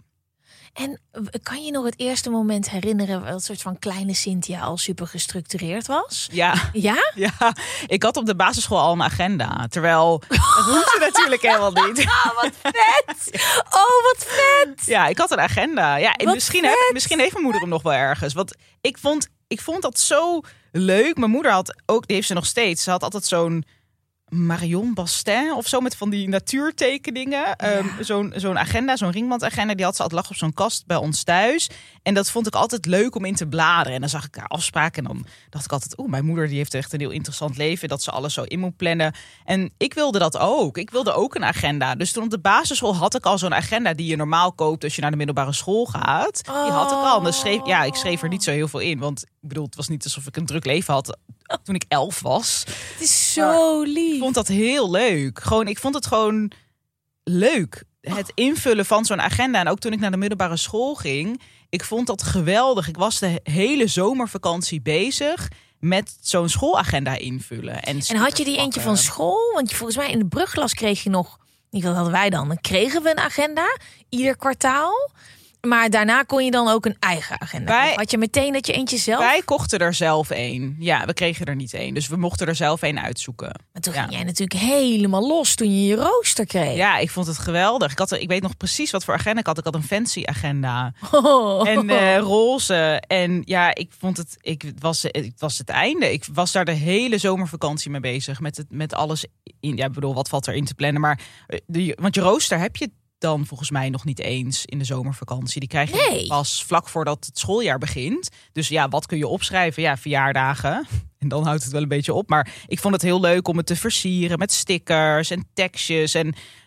[0.73, 1.01] En
[1.43, 3.25] kan je nog het eerste moment herinneren...
[3.25, 6.29] wat soort van kleine Cynthia al super gestructureerd was?
[6.31, 7.13] Ja, Ja?
[7.15, 7.55] ja,
[7.87, 9.67] ik had op de basisschool al een agenda.
[9.69, 12.05] Terwijl, dat hoefde natuurlijk helemaal niet.
[12.25, 13.43] Oh, wat vet!
[13.71, 14.87] Oh, wat vet!
[14.87, 15.97] Ja, ik had een agenda.
[15.97, 18.33] Ja, en Wat misschien, heb, misschien heeft mijn moeder hem nog wel ergens.
[18.33, 20.41] Want ik vond, ik vond dat zo
[20.73, 21.17] leuk.
[21.17, 22.83] Mijn moeder had ook, die heeft ze nog steeds.
[22.83, 23.65] Ze had altijd zo'n
[24.33, 27.57] Marion Bastin of zo met van die natuurtekeningen.
[27.57, 29.75] Ehm, zo'n zo'n agenda, zo'n ringbandagenda.
[29.75, 31.71] Die had ze altijd lag op zo'n kast bij ons thuis.
[32.03, 33.93] En dat vond ik altijd leuk om in te bladeren.
[33.93, 35.05] En dan zag ik haar afspraken.
[35.05, 37.89] En dan dacht ik altijd, oeh, mijn moeder die heeft echt een heel interessant leven.
[37.89, 39.15] Dat ze alles zo in moet plannen.
[39.45, 40.79] En ik wilde dat ook.
[40.79, 41.95] Ik wilde ook een agenda.
[41.95, 44.95] Dus toen op de basisschool had ik al zo'n agenda die je normaal koopt als
[44.95, 46.45] je naar de middelbare school gaat.
[46.45, 47.17] Die had ik al.
[47.17, 48.99] En dan schreef, ja, ik schreef er niet zo heel veel in.
[48.99, 51.19] Want ik bedoel, het was niet alsof ik een druk leven had
[51.63, 52.65] toen ik elf was.
[52.67, 54.15] Het is zo lief.
[54.15, 55.41] Ik vond dat heel leuk.
[55.43, 56.53] Gewoon, ik vond het gewoon
[57.25, 57.85] leuk.
[58.01, 59.61] Het invullen van zo'n agenda.
[59.61, 61.41] En ook toen ik naar de middelbare school ging.
[61.69, 62.89] Ik vond dat geweldig.
[62.89, 67.83] Ik was de hele zomervakantie bezig met zo'n schoolagenda invullen.
[67.83, 69.53] En, En had je die eentje van school?
[69.55, 71.39] Want je- volgens mij in de brugklas kreeg je nog...
[71.71, 72.49] Niet wat hadden wij dan?
[72.49, 73.77] Dan kregen we een agenda,
[74.09, 75.11] ieder kwartaal.
[75.69, 77.73] Maar daarna kon je dan ook een eigen agenda.
[77.73, 77.93] Wij-.
[77.95, 79.19] Had je meteen dat je eentje zelf...
[79.21, 80.77] Wij kochten er zelf één.
[80.79, 81.95] Ja, we kregen er niet één.
[81.95, 83.53] Dus we mochten er zelf één uitzoeken.
[83.73, 84.01] Maar toen Ja.
[84.01, 86.77] ging jij natuurlijk helemaal los toen je je rooster kreeg.
[86.77, 87.93] Ja, ik vond het geweldig.
[87.93, 89.59] Ik, had, ik weet nog precies wat voor agenda ik had.
[89.59, 90.93] Ik had een fancy agenda.
[91.11, 91.69] Oh.
[91.69, 93.03] En eh, roze.
[93.07, 96.13] En ja, ik vond het, ik, het, was, het was het einde.
[96.13, 98.41] Ik was daar de hele zomervakantie mee bezig.
[98.41, 99.25] Met, het, met alles.
[99.61, 101.01] In, ja, ik bedoel, wat valt erin te plannen?
[101.01, 102.91] Maar eh, de, want je rooster heb je
[103.23, 105.61] dan volgens mij nog niet eens in de zomervakantie.
[105.61, 106.27] Die krijg je Nee.
[106.27, 108.29] pas vlak voordat het schooljaar begint.
[108.53, 109.83] Dus ja, wat kun je opschrijven?
[109.83, 110.87] Ja, verjaardagen.
[111.19, 112.29] En dan houdt het wel een beetje op.
[112.29, 116.15] Maar ik vond het heel leuk om het te versieren met stickers en tekstjes.
[116.15, 116.27] En,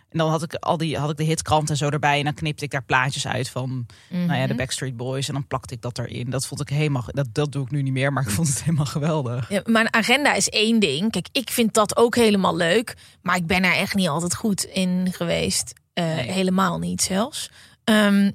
[0.10, 2.18] en dan had ik al die had ik de hitkrant en zo erbij.
[2.18, 4.56] En dan knipte ik daar plaatjes uit van nou ja, de Mhm.
[4.58, 5.28] Backstreet Boys.
[5.28, 6.30] En dan plakte ik dat erin.
[6.30, 7.04] Dat vond ik helemaal.
[7.08, 9.50] Dat, dat doe ik nu niet meer, maar ik vond het helemaal geweldig.
[9.50, 11.12] Ja, maar een agenda is één ding.
[11.12, 12.96] Kijk, ik vind dat ook helemaal leuk.
[13.22, 15.74] Maar ik ben er echt niet altijd goed in geweest.
[15.96, 16.04] Eh.
[16.06, 17.50] Helemaal niet zelfs.
[17.84, 18.32] Ehm,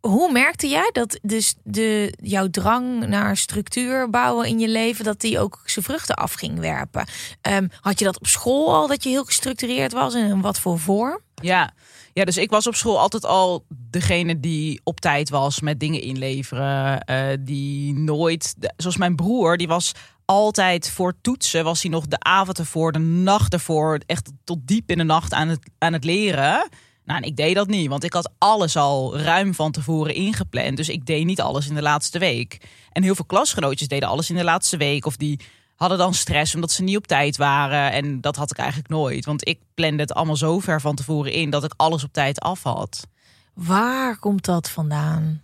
[0.00, 5.20] hoe merkte jij dat dus de, jouw drang naar structuur bouwen in je leven, dat
[5.20, 7.06] die ook zijn vruchten af ging werpen?
[7.40, 10.78] Ehm, had je dat op school al, dat je heel gestructureerd was en wat voor
[10.78, 11.20] vorm?
[11.34, 11.72] Ja.
[12.12, 16.00] ja, dus ik was op school altijd al degene die op tijd was met dingen
[16.00, 17.00] inleveren.
[17.00, 19.92] eh, die nooit, zoals mijn broer, die was
[20.32, 24.90] altijd voor toetsen, was hij nog de avond ervoor, de nacht ervoor, echt tot diep
[24.90, 26.68] in de nacht aan het, aan het leren.
[27.04, 30.76] Nou, ik deed dat niet, want ik had alles al ruim van tevoren ingepland.
[30.76, 32.60] Dus ik deed niet alles in de laatste week.
[32.92, 35.06] En heel veel klasgenootjes deden alles in de laatste week.
[35.06, 35.40] Of die
[35.76, 37.92] hadden dan stress omdat ze niet op tijd waren.
[37.92, 39.24] En dat had ik eigenlijk nooit.
[39.24, 42.40] Want ik plande het allemaal zo ver van tevoren in dat ik alles op tijd
[42.40, 43.06] af had.
[43.54, 45.40] Waar komt dat vandaan?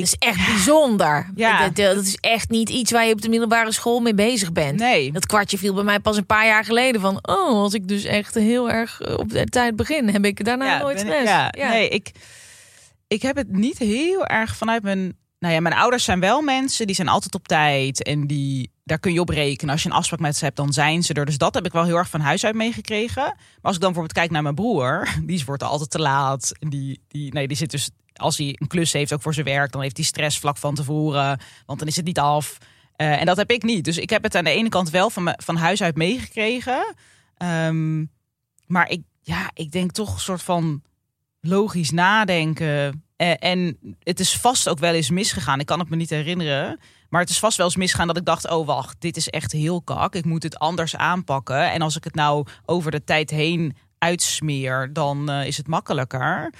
[0.00, 1.30] Het is echt bijzonder.
[1.34, 1.68] Ja.
[1.68, 4.78] Dat, is echt niet iets waar je op de middelbare school mee bezig bent.
[4.78, 5.12] Nee.
[5.12, 7.18] Dat kwartje viel bij mij pas een paar jaar geleden van...
[7.22, 10.08] oh, als ik dus echt heel erg eh, op de tijd begin...
[10.08, 11.30] heb ik daarna nooit ben ik- stress.
[11.30, 12.10] ja, nee, ik,
[13.06, 15.16] ik heb het niet heel erg vanuit mijn.
[15.38, 18.98] Nou ja, mijn ouders zijn wel mensen die zijn altijd op tijd en die daar
[18.98, 19.72] kun je op rekenen.
[19.72, 21.24] Als je een afspraak met ze hebt, dan zijn ze er.
[21.24, 23.22] Dus dat heb ik wel heel erg van huis uit meegekregen.
[23.22, 26.52] Maar als ik dan bijvoorbeeld kijk naar mijn broer, die wordt altijd te laat.
[26.58, 29.46] En die, die, nee, die zit dus als hij een klus heeft ook voor zijn
[29.46, 32.58] werk, dan heeft hij stress vlak van tevoren, want dan is het niet af.
[32.96, 33.84] Eh, en dat heb ik niet.
[33.84, 36.94] Dus ik heb het aan de ene kant wel van, me, van huis uit meegekregen.
[37.36, 38.04] Ehm,
[38.66, 40.82] maar ik, ja, ik denk toch een soort van
[41.40, 43.04] logisch nadenken.
[43.16, 45.60] Eh, en het is vast ook wel eens misgegaan.
[45.60, 46.80] Ik kan het me niet herinneren.
[47.08, 49.52] Maar het is vast wel eens misgegaan dat ik dacht: oh wacht, dit is echt
[49.52, 50.14] heel kak.
[50.14, 51.70] Ik moet het anders aanpakken.
[51.70, 56.52] En als ik het nou over de tijd heen uitsmeer, dan eh, is het makkelijker.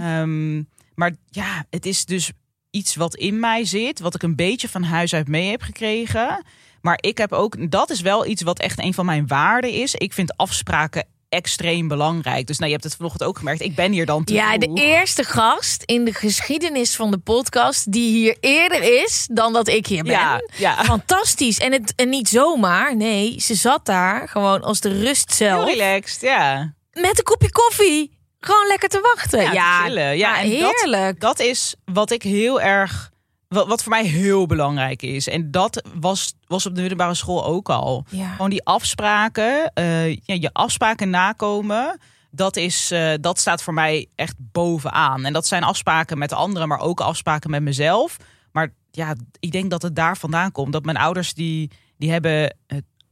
[0.00, 0.62] Ehm,
[0.94, 2.30] maar ja, het is dus
[2.70, 6.44] iets wat in mij zit, wat ik een beetje van huis uit mee heb gekregen.
[6.80, 9.94] Maar ik heb ook, dat is wel iets wat echt een van mijn waarden is.
[9.94, 12.46] Ik vind afspraken extreem belangrijk.
[12.46, 13.60] Dus nou, je hebt het vanochtend ook gemerkt.
[13.60, 17.92] Ik ben hier dan te Ja, de eerste gast in de geschiedenis van de podcast...
[17.92, 20.12] die hier eerder is dan dat ik hier ben.
[20.12, 20.84] Ja, ja.
[20.84, 21.58] Fantastisch.
[21.58, 22.96] En, het, en niet zomaar.
[22.96, 25.68] Nee, ze zat daar gewoon als de rust Heel zelf.
[25.68, 26.74] relaxed, ja.
[26.92, 28.13] Met een kopje koffie.
[28.44, 29.40] Gewoon lekker te wachten.
[29.40, 30.16] Ja, Ja, te chillen.
[30.16, 31.20] Ja, en heerlijk.
[31.20, 33.10] Dat is wat ik heel erg,
[33.48, 35.28] wat, wat voor mij heel belangrijk is.
[35.28, 38.04] En dat was, was op de middelbare school ook al.
[38.08, 38.30] Ja.
[38.30, 42.00] Gewoon die afspraken, eh, ja, je afspraken nakomen.
[42.30, 45.24] Dat, is, eh, dat staat voor mij echt bovenaan.
[45.24, 48.16] En dat zijn afspraken met anderen, maar ook afspraken met mezelf.
[48.52, 50.72] Maar ja, ik denk dat het daar vandaan komt.
[50.72, 52.56] Dat mijn ouders, die, die hebben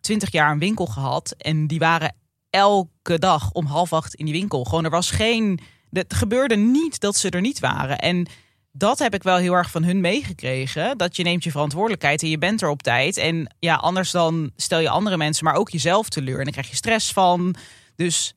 [0.00, 1.34] twintig jaar een winkel gehad.
[1.38, 2.14] En die waren
[2.52, 4.64] elke dag om half acht in die winkel.
[4.64, 5.60] Gewoon, er was geen...
[5.90, 7.98] Het gebeurde niet dat ze er niet waren.
[7.98, 8.26] En
[8.72, 10.98] dat heb ik wel heel erg van hun meegekregen.
[10.98, 13.16] Dat je neemt je verantwoordelijkheid en je bent er op tijd.
[13.16, 16.38] En ja, anders dan stel je andere mensen, maar ook jezelf teleur.
[16.38, 17.54] En dan krijg je stress van.
[17.96, 18.34] Dus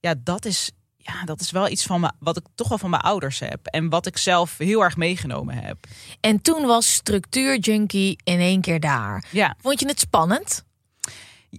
[0.00, 2.90] ja, dat is, ja, dat is wel iets van me, wat ik toch wel van
[2.90, 3.66] mijn ouders heb.
[3.66, 5.86] En wat ik zelf heel erg meegenomen heb.
[6.20, 9.24] En toen was structuurjunkie in één keer daar.
[9.30, 10.64] Ja, Vond je het spannend?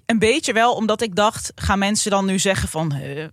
[0.06, 2.93] Een beetje wel, omdat ik dacht, gaan mensen dan nu zeggen van...
[2.93, 3.28] "Huh,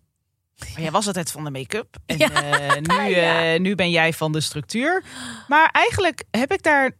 [0.59, 4.13] maar jij was altijd van de make-up en Ja, eh, nu, eh, nu ben jij
[4.13, 5.05] van de structuur.
[5.49, 6.91] Maar eigenlijk heb ik daar,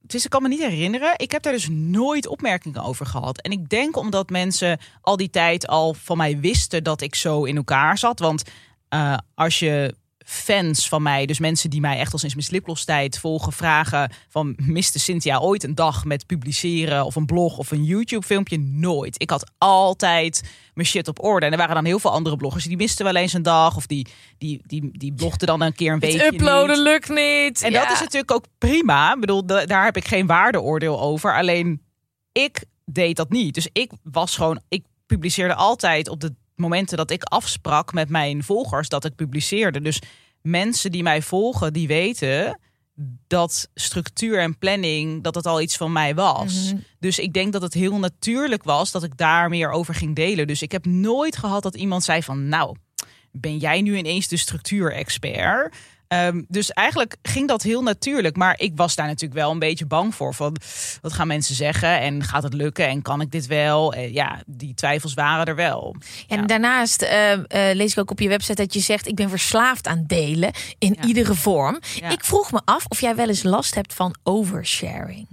[0.00, 3.40] dus ik kan me niet herinneren, ik heb daar dus nooit opmerkingen over gehad.
[3.40, 7.44] En ik denk omdat mensen al die tijd al van mij wisten dat ik zo
[7.44, 8.18] in elkaar zat.
[8.18, 8.42] Want
[8.88, 9.94] eh, als je
[10.26, 14.54] fans van mij, dus mensen die mij echt al sinds mijn sliplostijd volgen, vragen van
[14.56, 18.58] miste Cynthia ooit een dag met publiceren of een blog of een YouTube filmpje?
[18.58, 19.22] Nooit.
[19.22, 20.42] Ik had altijd
[20.74, 21.46] mijn shit op orde.
[21.46, 23.86] En er waren dan heel veel andere bloggers die misten wel eens een dag of
[23.86, 24.06] die,
[24.38, 26.84] die, die, die blogden dan een keer een Het uploaden niet.
[26.84, 27.62] lukt niet.
[27.62, 27.82] En Ja.
[27.82, 29.14] dat is natuurlijk ook prima.
[29.14, 31.36] Ik bedoel, da- daar heb ik geen waardeoordeel over.
[31.36, 31.82] Alleen
[32.32, 33.54] ik deed dat niet.
[33.54, 38.42] Dus ik was gewoon, ik publiceerde altijd op de momenten dat ik afsprak met mijn
[38.42, 39.80] volgers dat ik publiceerde.
[39.80, 40.00] Dus
[40.40, 42.58] mensen die mij volgen, die weten
[43.26, 46.72] dat structuur en planning, dat het al iets van mij was.
[46.72, 46.80] Mhm.
[46.98, 50.46] Dus ik denk dat het heel natuurlijk was dat ik daar meer over ging delen.
[50.46, 52.76] Dus ik heb nooit gehad dat iemand zei van, nou,
[53.32, 55.76] ben jij nu ineens de structuurexpert?
[56.14, 58.36] Ehm, dus eigenlijk ging dat heel natuurlijk.
[58.36, 60.34] Maar ik was daar natuurlijk wel een beetje bang voor.
[60.34, 60.56] Van,
[61.00, 62.00] wat gaan mensen zeggen?
[62.00, 62.88] En gaat het lukken?
[62.88, 63.92] En kan ik dit wel?
[63.92, 65.96] Eh, ja, die twijfels waren er wel.
[66.28, 66.46] En Ja.
[66.46, 69.86] daarnaast eh, eh, lees ik ook op je website dat je zegt: Ik ben verslaafd
[69.86, 71.06] aan delen in Ja.
[71.06, 71.78] iedere vorm.
[72.08, 75.26] Ik vroeg me af of jij wel eens last hebt van oversharing.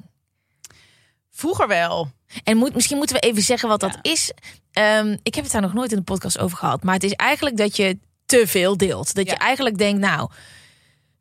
[1.31, 2.11] Vroeger wel.
[2.43, 4.31] En moet, misschien moeten we even zeggen wat dat is.
[4.71, 6.83] Ehm, ik heb het daar nog nooit in de podcast over gehad.
[6.83, 9.13] Maar het is eigenlijk dat je te veel deelt.
[9.15, 10.29] Dat je eigenlijk denkt, nou,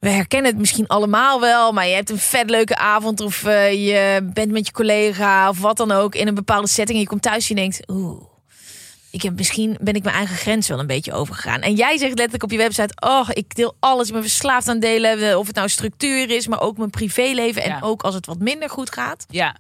[0.01, 1.73] we herkennen het misschien allemaal wel.
[1.73, 3.21] Maar je hebt een vet leuke avond.
[3.21, 6.97] Of eh, je bent met je collega of wat dan ook in een bepaalde setting.
[6.97, 8.23] En je komt thuis en je denkt, oeh.
[9.11, 11.61] ik heb misschien ben ik mijn eigen grens wel een beetje overgegaan.
[11.61, 14.07] En jij zegt letterlijk op je website: Oh, ik deel alles.
[14.07, 15.39] Ik ben verslaafd aan delen.
[15.39, 17.63] Of het nou structuur is, maar ook mijn privéleven.
[17.63, 17.79] En Ja.
[17.83, 19.27] ook als het wat minder goed gaat.
[19.29, 19.57] Ja.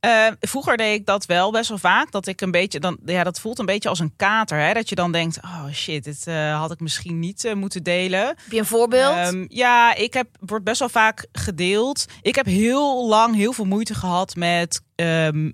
[0.00, 2.10] Eh, vroeger deed ik dat wel best wel vaak.
[2.10, 4.58] Dat ik een beetje dan, ja, dat voelt een beetje als een kater.
[4.58, 4.72] Hè?
[4.72, 8.26] Dat je dan denkt: oh shit, dit eh, had ik misschien niet eh, moeten delen.
[8.26, 9.14] Heb je een voorbeeld?
[9.14, 12.04] Ehm, ja, ik heb wordt best wel vaak gedeeld.
[12.22, 15.50] Ik heb heel lang heel veel moeite gehad met ehm,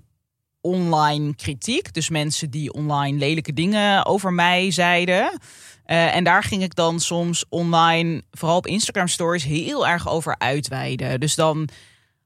[0.61, 1.93] online kritiek.
[1.93, 5.39] Dus mensen die online lelijke dingen over mij zeiden.
[5.83, 10.35] Eh, en daar ging ik dan soms online, vooral op Instagram stories, heel erg over
[10.37, 11.19] uitweiden.
[11.19, 11.69] Dus dan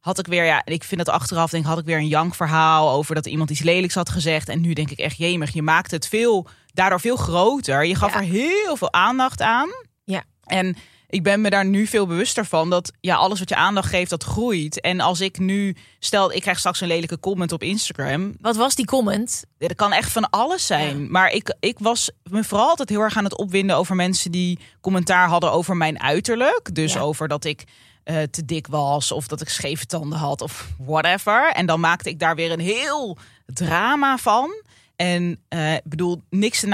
[0.01, 2.89] had ik weer, ja, ik vind het achteraf, denk ik, had ik weer een jankverhaal
[2.91, 4.49] over dat iemand iets lelijks had gezegd.
[4.49, 7.85] En nu denk ik echt, jemig, je maakt het veel, daardoor veel groter.
[7.85, 8.17] Je gaf Ja.
[8.19, 9.69] er heel veel aandacht aan.
[10.03, 10.23] Ja.
[10.43, 10.75] En
[11.07, 14.09] ik ben me daar nu veel bewuster van dat ja, alles wat je aandacht geeft,
[14.09, 14.81] dat groeit.
[14.81, 18.33] En als ik nu, stel, ik krijg straks een lelijke comment op Instagram.
[18.39, 19.43] Wat was die comment?
[19.57, 21.11] Dat kan echt van alles zijn.
[21.11, 24.59] Maar ik, ik was me vooral altijd heel erg aan het opwinden over mensen die
[24.81, 26.69] commentaar hadden over mijn uiterlijk.
[26.75, 26.99] Dus Ja.
[26.99, 27.63] over dat ik
[28.03, 31.51] eh, te dik was of dat ik scheve tanden had of whatever.
[31.51, 34.63] En dan maakte ik daar weer een heel drama van.
[35.01, 36.67] En eh, ik bedoel, niks te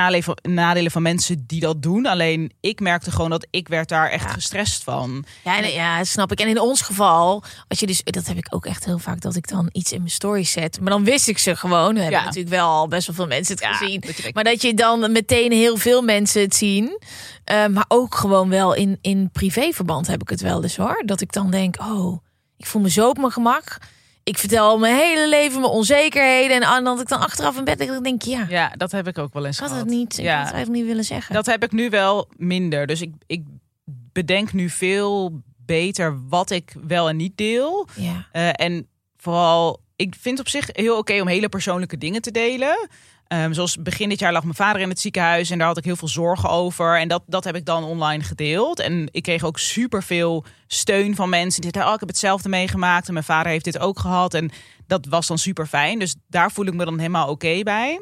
[0.43, 2.05] nadelen van, mensen die dat doen.
[2.05, 4.29] Alleen ik merkte gewoon dat ik werd daar echt Ja.
[4.29, 5.25] gestrest van.
[5.43, 6.39] Ja, nee, ja, snap ik.
[6.39, 9.35] En in ons geval, als je dus, dat heb ik ook echt heel vaak, dat
[9.35, 10.79] ik dan iets in mijn story zet.
[10.81, 11.85] Maar dan wist ik ze gewoon.
[11.93, 12.23] Dan hebben Ja.
[12.25, 13.99] natuurlijk wel al best wel veel mensen het Ja, gezien.
[13.99, 16.99] dat maar dat je dan meteen heel veel mensen het zien.
[17.43, 21.03] Eh, maar ook gewoon wel in, in privéverband heb ik het wel eens hoor.
[21.05, 22.23] Dat ik dan denk, oh,
[22.57, 23.77] ik voel me zo op mijn gemak.
[24.27, 26.61] Ik vertel mijn hele leven mijn onzekerheden.
[26.61, 29.07] En dat ik dan achteraf in bed lig, dan denk ik, ja, Ja, dat heb
[29.07, 29.85] ik ook wel eens ik had gehad.
[29.85, 30.17] het niet.
[30.17, 30.31] Ik Ja.
[30.35, 31.33] had het eigenlijk niet willen zeggen.
[31.35, 32.87] Dat heb ik nu wel minder.
[32.87, 33.43] Dus ik, ik
[33.85, 37.87] bedenk nu veel beter wat ik wel en niet deel.
[37.95, 38.27] ja.
[38.31, 38.87] Eh, en
[39.17, 42.87] vooral, ik vind op zich heel oké om hele persoonlijke dingen te delen.
[43.27, 45.83] Ehm, zoals begin dit jaar lag mijn vader in het ziekenhuis en daar had ik
[45.83, 46.99] heel veel zorgen over.
[46.99, 48.79] En dat, dat heb ik dan online gedeeld.
[48.79, 53.07] En ik kreeg ook superveel steun van mensen die zeiden, oh, ik heb hetzelfde meegemaakt
[53.07, 54.33] en mijn vader heeft dit ook gehad.
[54.33, 54.51] En
[54.87, 55.99] dat was dan super fijn.
[55.99, 58.01] Dus daar voel ik me dan helemaal oké bij.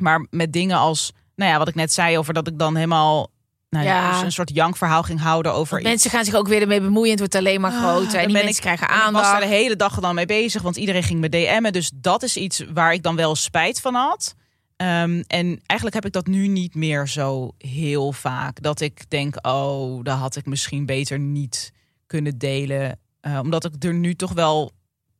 [0.00, 3.30] Maar met dingen als, nou ja, wat ik net zei over dat ik dan helemaal
[3.70, 4.12] nou ja, Ja.
[4.12, 7.10] dus een soort jankverhaal ging houden over mensen gaan zich ook weer ermee bemoeien.
[7.10, 8.10] Het wordt alleen maar groter.
[8.10, 10.62] dan en die mensen krijgen en Ik was daar de hele dag dan mee bezig,
[10.62, 11.72] want iedereen ging me DM'en.
[11.72, 14.34] Dus dat is iets waar ik dan wel spijt van had.
[14.82, 18.62] Ehm, en eigenlijk heb ik dat nu niet meer zo heel vaak.
[18.62, 21.72] Dat ik denk, oh, dat had ik misschien beter niet
[22.06, 22.98] kunnen delen.
[23.20, 24.70] Eh, omdat ik er nu toch wel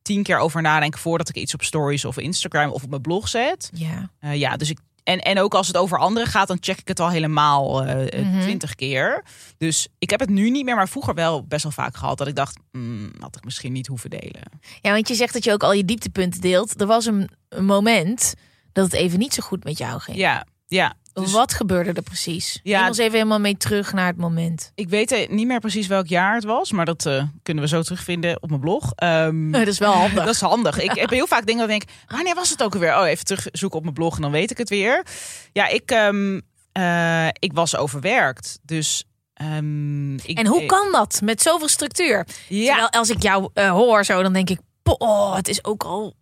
[0.02, 3.28] tien keer over nadenk voordat ik iets op stories of Instagram of op mijn blog
[3.28, 3.70] zet.
[3.74, 4.10] Ja.
[4.18, 4.78] Eh, ja, dus ik.
[5.02, 8.24] En, en ook als het over anderen gaat, dan check ik het al helemaal eh,
[8.24, 8.40] Mhm.
[8.40, 9.24] twintig keer.
[9.58, 12.18] Dus ik heb het nu niet meer, maar vroeger wel best wel vaak gehad.
[12.18, 14.42] Dat ik dacht, mm, had ik misschien niet hoeven delen.
[14.80, 16.80] ja, want je zegt dat je ook al je dieptepunten deelt.
[16.80, 18.34] Er was een, een moment
[18.72, 20.16] dat het even niet zo goed met jou ging.
[20.16, 20.94] Ja, ja.
[21.12, 22.60] Dus Wat gebeurde er precies?
[22.62, 22.78] Ja.
[22.78, 24.72] Neem ons even helemaal mee terug naar het moment.
[24.74, 27.68] ik weet eh, niet meer precies welk jaar het was, maar dat eh, kunnen we
[27.68, 28.92] zo terugvinden op mijn blog.
[28.94, 30.24] Ehm, Dat is wel handig.
[30.24, 30.80] Dat is handig.
[30.80, 32.98] Ik heb heel vaak dingen dat ik denk, wanneer was het ook alweer?
[32.98, 35.06] Oh, even terugzoeken op mijn blog en dan weet ik het weer.
[35.52, 36.40] Ja, ik, ehm,
[36.72, 38.58] eh, ik was overwerkt.
[38.62, 39.04] Dus.
[39.34, 42.26] ehm, ik, En hoe kan dat met zoveel structuur?
[42.48, 46.16] Ja, Terwijl als ik jou hoor zo, dan denk ik, oh, het is ook al...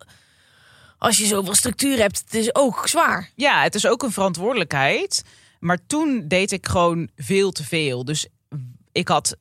[1.01, 3.29] Als je zoveel structuur hebt, het is ook zwaar.
[3.35, 5.23] Ja, het is ook een verantwoordelijkheid.
[5.59, 8.05] Maar toen deed ik gewoon veel te veel.
[8.05, 8.27] Dus
[8.91, 9.35] ik had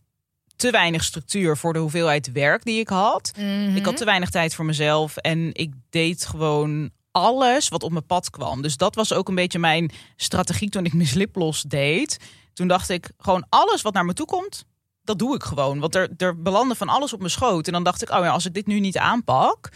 [0.56, 3.32] te weinig structuur voor de hoeveelheid werk die ik had.
[3.74, 5.16] Ik had te weinig tijd voor mezelf.
[5.16, 8.62] En ik deed gewoon alles wat op mijn pad kwam.
[8.62, 12.18] Dus dat was ook een beetje mijn strategie toen ik Miss Liplos deed.
[12.52, 14.64] Toen dacht ik gewoon alles wat naar me toe komt,
[15.04, 15.78] dat doe ik gewoon.
[15.78, 17.66] Want er, er belandde van alles op mijn schoot.
[17.66, 19.70] En dan dacht ik, oh ja, als ik dit nu niet aanpak...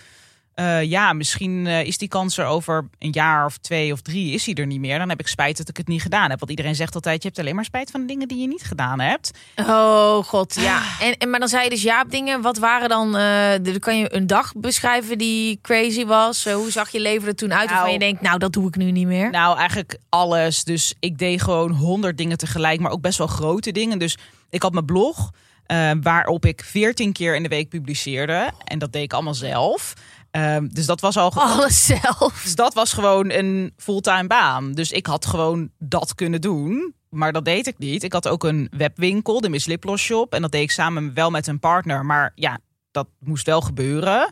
[0.55, 4.33] eh, ja, misschien eh, is die kans er over een jaar of twee of drie
[4.33, 4.99] is hij er niet meer.
[4.99, 6.39] Dan heb ik spijt dat ik het niet gedaan heb.
[6.39, 8.63] Want iedereen zegt altijd, je hebt alleen maar spijt van de dingen die je niet
[8.63, 9.31] gedaan hebt.
[9.57, 10.83] Oh god, ja.
[11.01, 12.41] En, en, maar dan zei je dus ja op dingen.
[12.41, 16.45] Wat waren dan, eh, dan kan je een dag beschrijven die crazy was?
[16.45, 17.69] Hoe zag je leven er toen uit?
[17.69, 17.73] Nou.
[17.73, 19.31] waarvan je denkt, nou dat doe ik nu niet meer.
[19.31, 20.65] Nou, eigenlijk alles.
[20.65, 23.99] Dus ik deed gewoon honderd dingen tegelijk, maar ook best wel grote dingen.
[23.99, 24.19] Dus
[24.51, 25.31] ik had mijn blog,
[26.01, 28.51] waarop ik veertien keer in de week publiceerde.
[28.65, 29.95] En dat deed ik allemaal zelf.
[30.35, 31.33] Ehm, dus dat was al.
[31.33, 32.41] Alles zelf.
[32.43, 34.73] Dus dat was gewoon een fulltime baan.
[34.73, 36.95] Dus ik had gewoon dat kunnen doen.
[37.11, 38.03] Maar dat deed ik niet.
[38.03, 40.35] Ik had ook een webwinkel, de Miss Liplos Shop.
[40.35, 42.05] En dat deed ik samen wel met een partner.
[42.05, 42.59] Maar ja,
[42.91, 44.31] dat moest wel gebeuren.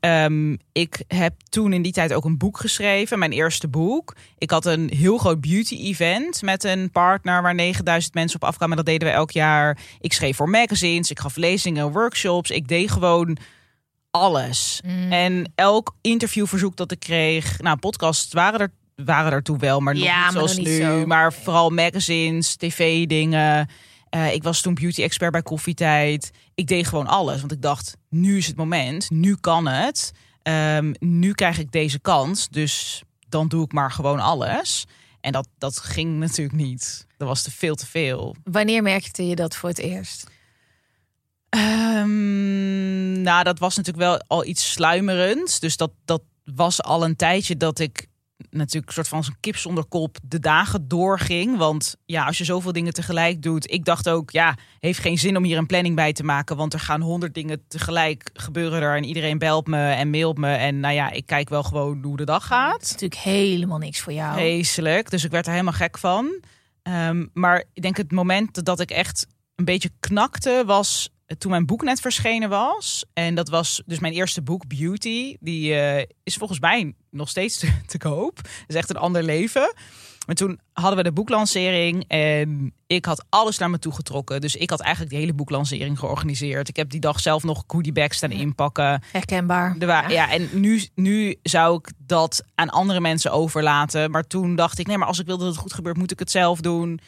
[0.00, 4.14] Ehm, ik heb toen in die tijd ook een boek geschreven, mijn eerste boek.
[4.38, 8.76] Ik had een heel groot beauty-event met een partner waar 9000 mensen op afkwamen.
[8.76, 9.78] Dat deden we elk jaar.
[10.00, 12.50] Ik schreef voor magazines, ik gaf lezingen, workshops.
[12.50, 13.38] Ik deed gewoon
[14.20, 14.80] alles.
[15.10, 18.72] En elk interviewverzoek dat ik kreeg, nou, podcasts waren er
[19.04, 20.80] waren er toen wel, maar nog Ja, niet zoals nog niet nu.
[20.84, 21.06] zo.
[21.06, 23.68] Maar vooral magazines, tv-dingen.
[24.10, 26.30] Eh, ik was toen beauty-expert bij Koffietijd.
[26.54, 29.10] Ik deed gewoon alles, want ik dacht, nu is het moment.
[29.10, 30.12] Nu kan het.
[30.42, 34.84] Ehm, nu krijg ik deze kans, dus dan doe ik maar gewoon alles.
[35.20, 37.06] En dat, dat ging natuurlijk niet.
[37.16, 38.36] Dat was te veel te veel.
[38.44, 40.26] Wanneer merkte je dat voor het eerst?
[41.48, 45.60] Ehm, nou, dat was natuurlijk wel al iets sluimerends.
[45.60, 48.08] Dus dat, dat was al een tijdje dat ik
[48.50, 51.56] natuurlijk een soort van zo'n kip zonder kop de dagen doorging.
[51.56, 53.70] Want ja, als je zoveel dingen tegelijk doet.
[53.70, 56.56] Ik dacht ook, ja, heeft geen zin om hier een planning bij te maken.
[56.56, 58.96] Want er gaan honderd dingen tegelijk gebeuren er.
[58.96, 60.52] En iedereen belt me en mailt me.
[60.54, 62.72] En nou ja, ik kijk wel gewoon hoe de dag gaat.
[62.72, 64.34] Het is natuurlijk helemaal niks voor jou.
[64.34, 65.10] Vreselijk.
[65.10, 66.42] Dus ik werd er helemaal gek van.
[66.82, 71.66] Ehm, maar ik denk het moment dat ik echt een beetje knakte was toen mijn
[71.66, 73.04] boek net verschenen was.
[73.12, 75.36] En dat was dus mijn eerste boek, Beauty.
[75.40, 78.36] Die eh, is volgens mij nog steeds te, te koop.
[78.36, 79.74] Het is echt een ander leven.
[80.26, 84.40] Maar toen hadden we de boeklancering en ik had alles naar me toe getrokken.
[84.40, 86.68] Dus ik had eigenlijk de hele boeklancering georganiseerd.
[86.68, 89.02] Ik heb die dag zelf nog goodiebags staan inpakken.
[89.12, 89.76] Herkenbaar.
[89.78, 90.30] Er wa- ja.
[90.30, 94.10] en nu, nu zou ik dat aan andere mensen overlaten.
[94.10, 96.18] Maar toen dacht ik, nee, maar als ik wil dat het goed gebeurt, moet ik
[96.18, 97.00] het zelf doen.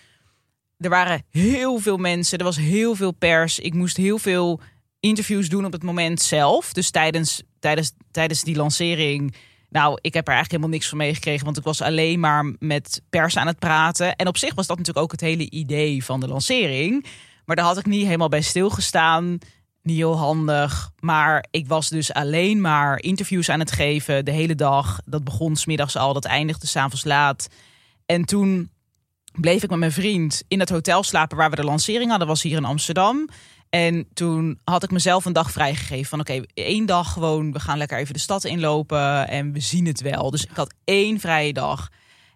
[0.79, 3.59] Er waren heel veel mensen, er was heel veel pers.
[3.59, 4.61] Ik moest heel veel
[5.01, 6.72] interviews doen op het moment zelf.
[6.72, 9.35] Dus tijdens, tijdens, tijdens die lancering.
[9.70, 13.03] Nou, ik heb er eigenlijk helemaal niks van meegekregen, want ik was alleen maar met
[13.11, 14.16] pers aan het praten.
[14.16, 17.07] En op zich was dat natuurlijk ook het hele idee van de lancering.
[17.45, 19.39] Maar daar had ik niet helemaal bij stilgestaan.
[19.83, 20.91] Niet heel handig.
[21.01, 25.01] Maar ik was dus alleen maar interviews aan het geven de hele dag.
[25.05, 27.49] Dat begon smiddags al, dat eindigde s'avonds laat.
[28.07, 28.70] En toen
[29.41, 32.28] bleef ik met mijn vriend in het hotel slapen waar we de lancering hadden.
[32.28, 33.28] was hier in Amsterdam.
[33.70, 37.78] En toen had ik mezelf een dag vrijgegeven van oké, één dag gewoon, we gaan
[37.78, 40.30] lekker even de stad inlopen en we zien het wel.
[40.30, 41.89] Dus ik had één vrije dag.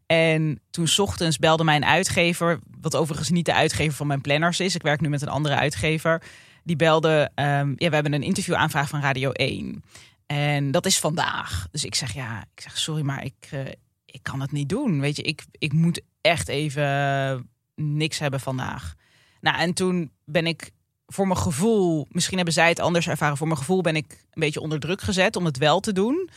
[0.07, 4.75] En toen ochtends belde mijn uitgever, wat overigens niet de uitgever van mijn planners is.
[4.75, 6.23] Ik werk nu met een andere uitgever.
[6.65, 9.85] Die belde, ehm, ja, we hebben een interview aanvraag van Radio 1.
[10.27, 11.67] En dat is vandaag.
[11.71, 13.61] Dus ik zeg, ja, ik zeg, sorry, maar ik, eh,
[14.05, 15.01] ik kan het niet doen.
[15.01, 18.95] Weet je, ik, ik moet echt even niks hebben vandaag.
[19.41, 20.71] Nou, en toen ben ik
[21.07, 24.41] voor mijn gevoel, misschien hebben zij het anders ervaren, voor mijn gevoel ben ik een
[24.41, 26.31] beetje onder druk gezet om het wel te doen.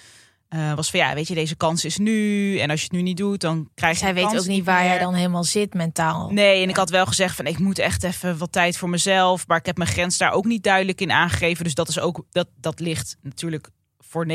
[0.48, 2.58] Eh, was van ja, weet je, deze kans is nu.
[2.60, 4.80] En als je het nu niet doet, dan krijg je Zij weet ook niet waar
[4.80, 4.90] meer.
[4.90, 6.30] jij dan helemaal zit mentaal.
[6.32, 9.48] Nee, en ik had wel gezegd van ik moet echt even wat tijd voor mezelf.
[9.48, 11.64] Maar ik heb mijn grens daar ook niet duidelijk in aangegeven.
[11.64, 13.70] Dus dat is ook dat, dat ligt natuurlijk
[14.00, 14.28] voor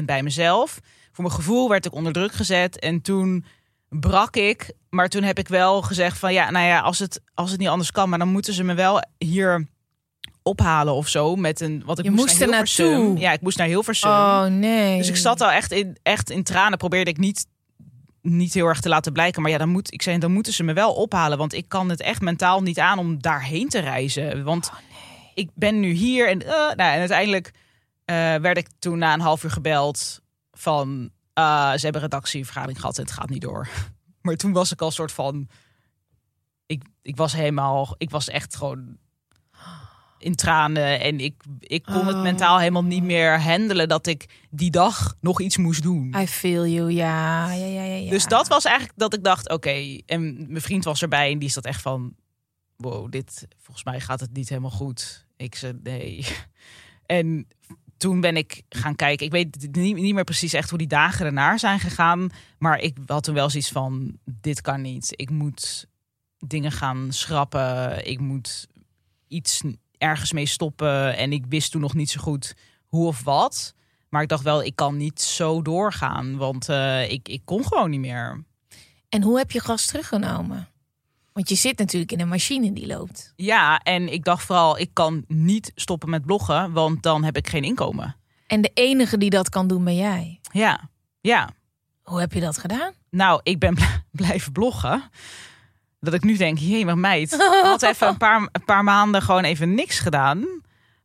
[0.00, 0.80] 90% bij mezelf.
[1.12, 2.78] Voor mijn gevoel werd ik onder druk gezet.
[2.78, 3.44] En toen
[3.88, 4.72] brak ik.
[4.90, 7.68] Maar toen heb ik wel gezegd van ja, nou ja, als het, als het niet
[7.68, 9.66] anders kan, maar dan moeten ze me wel hier
[10.42, 11.36] ophalen of zo.
[11.36, 13.18] Met een wat ik Je moest, moest naar naartoe.
[13.18, 14.10] Ja, ik moest naar Hilversum.
[14.10, 14.98] Oh nee.
[14.98, 16.78] Dus ik zat al echt in, echt in tranen.
[16.78, 17.46] Probeerde ik niet,
[18.22, 19.42] niet heel erg te laten blijken.
[19.42, 21.38] Maar ja, dan, moet, ik zei, dan moeten ze me wel ophalen.
[21.38, 24.44] Want ik kan het echt mentaal niet aan om daarheen te reizen.
[24.44, 24.72] Want
[25.34, 26.28] ik ben nu hier.
[26.28, 27.52] En, eh, nou, en uiteindelijk
[28.04, 30.20] eh, werd ik toen na een half uur gebeld
[30.52, 31.10] van...
[31.34, 33.68] eh, ze hebben redactievergadering gehad en het gaat niet door.
[34.22, 35.48] Maar toen was ik al soort van...
[36.66, 37.94] Ik, ik was helemaal...
[37.98, 38.96] Ik was echt gewoon
[40.18, 41.00] in tranen.
[41.00, 42.22] En ik, ik kon het Oh.
[42.22, 46.14] mentaal helemaal niet meer handelen dat ik die dag nog iets moest doen.
[46.18, 47.52] I feel you, ja.
[47.52, 48.10] ja, ja, ja, ja.
[48.10, 49.98] Dus dat was eigenlijk dat ik dacht, oké.
[50.06, 52.14] En mijn vriend was erbij en die zat echt van...
[52.76, 55.26] Wow, dit, volgens mij gaat het niet helemaal goed.
[55.36, 56.26] Ik zei, nee.
[57.06, 57.48] En
[58.04, 59.26] toen ben ik gaan kijken.
[59.26, 62.30] Ik weet niet, niet meer precies echt hoe die dagen ernaar zijn gegaan.
[62.58, 65.08] Maar ik had toen wel zoiets van, dit kan niet.
[65.10, 65.86] Ik moet
[66.38, 68.06] dingen gaan schrappen.
[68.06, 68.68] Ik moet
[69.28, 69.62] iets
[69.98, 71.16] ergens mee stoppen.
[71.16, 72.54] En ik wist toen nog niet zo goed
[72.86, 73.74] hoe of wat.
[74.08, 76.36] Maar ik dacht wel, ik kan niet zo doorgaan.
[76.36, 78.44] Want eh, ik, ik kon gewoon niet meer.
[79.08, 80.68] En hoe heb je gas teruggenomen?
[81.34, 83.32] Want je zit natuurlijk in een machine die loopt.
[83.36, 86.72] Ja, en ik dacht vooral, ik kan niet stoppen met bloggen.
[86.72, 88.16] Want dan heb ik geen inkomen.
[88.46, 90.40] En de enige die dat kan doen ben jij.
[90.52, 90.88] Ja,
[91.20, 91.48] ja.
[92.02, 92.92] Hoe heb je dat gedaan?
[93.10, 93.76] Nou, ik ben
[94.10, 95.02] blijven bloggen.
[96.00, 97.32] Dat ik nu denk, jee, maar meid.
[97.32, 100.46] Ik had even een paar, een paar maanden gewoon even niks gedaan.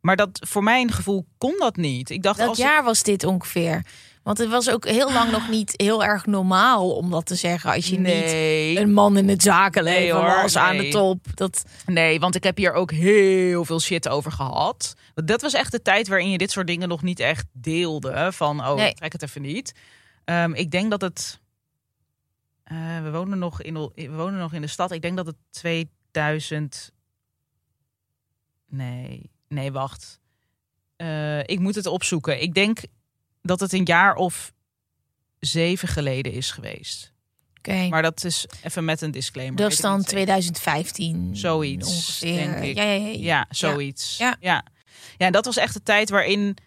[0.02, 2.10] Maar dat voor mijn gevoel kon dat niet.
[2.10, 3.86] Ik dacht, Welk als ik- jaar was dit ongeveer?
[4.30, 7.72] Want het was ook heel lang nog niet heel erg normaal om dat te zeggen
[7.72, 11.26] als je niet een man in het zakenleven Nee, hoor, was aan de top.
[11.34, 14.96] Dat, nee, want ik heb hier ook heel veel shit over gehad.
[15.16, 18.32] Want dat was echt de tijd waarin je dit soort dingen nog niet echt deelde.
[18.32, 19.74] Van, oh, trek het even niet.
[20.26, 21.40] Ehm, ik denk dat het...
[22.64, 24.92] eh, we, wonen nog in, we wonen nog in de stad.
[24.92, 26.92] Ik denk dat het 2000...
[28.68, 30.20] Nee, nee, wacht.
[30.96, 32.42] Eh, ik moet het opzoeken.
[32.42, 32.80] Ik denk
[33.42, 34.54] dat het een jaar of
[35.40, 37.14] zeven geleden is geweest.
[37.58, 37.88] Oké.
[37.90, 39.56] Maar dat is even met een disclaimer.
[39.56, 40.26] Dat is dan niet zeker.
[40.26, 41.30] 2015.
[41.34, 42.36] Zoiets, ongeveer.
[42.36, 42.76] denk ik.
[42.76, 43.18] Ja, ja, ja, ja.
[43.18, 44.18] Ja, zoiets.
[44.18, 44.36] Ja.
[44.40, 44.66] Ja.
[45.18, 45.26] ja.
[45.26, 46.58] en dat was echt de tijd waarin...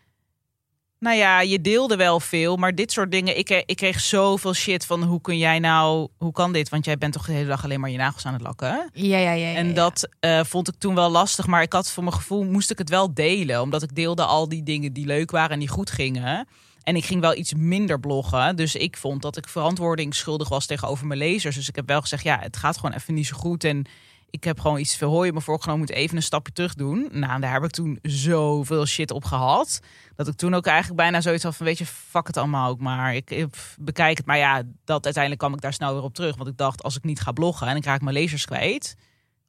[1.02, 3.38] Nou ja, je deelde wel veel, maar dit soort dingen...
[3.38, 6.08] Ik, ik kreeg zoveel shit van hoe kun jij nou...
[6.18, 6.68] Hoe kan dit?
[6.68, 8.78] Want jij bent toch de hele dag alleen maar je nagels aan het lakken, hè?
[8.92, 9.48] Ja, ja, ja.
[9.48, 9.72] ja, En ja.
[9.72, 12.78] dat eh, vond ik toen wel lastig, maar ik had voor mijn gevoel moest ik
[12.78, 15.90] het wel delen, omdat ik deelde al die dingen die leuk waren en die goed
[15.90, 16.48] gingen.
[16.82, 20.66] En ik ging wel iets minder bloggen, dus ik vond dat ik verantwoording schuldig was
[20.66, 21.56] tegenover mijn lezers.
[21.56, 23.86] Dus ik heb wel gezegd, ja, het gaat gewoon even niet zo goed en
[24.32, 27.08] ik heb gewoon iets veel hooi me voorgenomen, moet even een stapje terug doen.
[27.10, 29.80] Nou, daar heb ik toen zoveel shit op gehad,
[30.16, 32.80] dat ik toen ook eigenlijk bijna zoiets had van, weet je, fuck het allemaal ook
[32.80, 33.14] maar.
[33.14, 36.36] Ik, ik bekijk het, maar ja, dat uiteindelijk kwam ik daar snel weer op terug,
[36.36, 38.96] want ik dacht, als ik niet ga bloggen en ik raak mijn lezers kwijt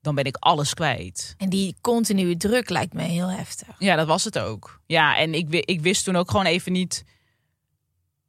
[0.02, 1.36] dan ben ik alles kwijt.
[1.38, 3.76] En die continue druk lijkt me heel heftig.
[3.80, 4.82] Ja, dat was het ook.
[4.86, 7.04] Ja, en ik, ik wist toen ook gewoon even niet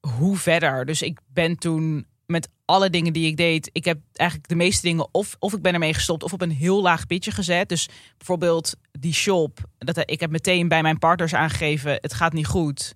[0.00, 0.86] hoe verder.
[0.86, 4.86] Dus ik ben toen met alle dingen die ik deed, ik heb eigenlijk de meeste
[4.86, 7.68] dingen of, of ik ben ermee gestopt of op een heel laag pitje gezet.
[7.68, 12.46] Dus bijvoorbeeld die shop, dat, ik heb meteen bij mijn partners aangegeven, het gaat niet
[12.46, 12.94] goed.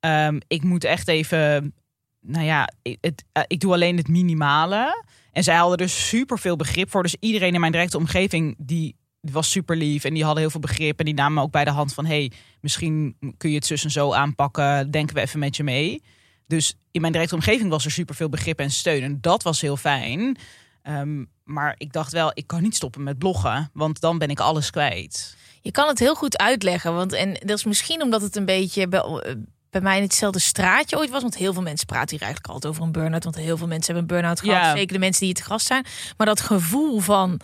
[0.00, 1.74] Ehm, ik moet echt even,
[2.20, 5.04] nou ja, ik- het, eh, ik doe alleen het minimale.
[5.32, 7.02] En zij hadden er super veel begrip voor.
[7.02, 10.04] Dus iedereen in mijn directe omgeving, die die was super lief.
[10.04, 10.98] En die hadden heel veel begrip.
[10.98, 12.06] En die namen me ook bij de hand van...
[12.06, 14.90] hey, misschien kun je het zus en zo aanpakken.
[14.90, 16.02] Denken we even met je mee.
[16.50, 19.02] Dus in mijn directe omgeving was er super veel begrip en steun.
[19.02, 20.36] En dat was heel fijn.
[20.82, 23.70] Ehm, maar ik dacht wel, ik kan niet stoppen met bloggen.
[23.72, 25.36] Want dan ben ik alles kwijt.
[25.60, 26.94] Je kan het heel goed uitleggen.
[26.94, 29.34] Want, en dat is misschien omdat het een beetje bij, eh,
[29.70, 31.22] bij mij in hetzelfde straatje ooit was.
[31.22, 33.24] Want heel veel mensen praten hier eigenlijk altijd over een burn-out.
[33.24, 34.62] Want heel veel mensen hebben een burn-out gehad.
[34.62, 34.76] Ja.
[34.76, 35.84] Zeker de mensen die hier te gast zijn.
[36.16, 37.40] Maar dat gevoel van...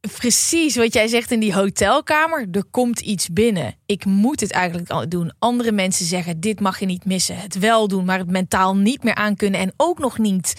[0.00, 2.46] Precies wat jij zegt in die hotelkamer.
[2.52, 3.74] Er komt iets binnen.
[3.86, 5.32] Ik moet het eigenlijk al doen.
[5.38, 7.36] Andere mensen zeggen: dit mag je niet missen.
[7.36, 9.60] Het wel doen, maar het mentaal niet meer aankunnen.
[9.60, 10.54] En ook nog niet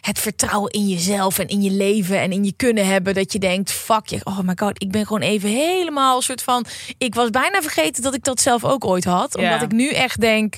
[0.00, 3.14] het vertrouwen in jezelf en in je leven en in je kunnen hebben.
[3.14, 6.42] Dat je denkt: fuck je, oh my god, ik ben gewoon even helemaal een soort
[6.42, 6.64] van.
[6.98, 9.36] Ik was bijna vergeten dat ik dat zelf ook ooit had.
[9.36, 9.62] Omdat Ja.
[9.62, 10.56] ik nu echt denk: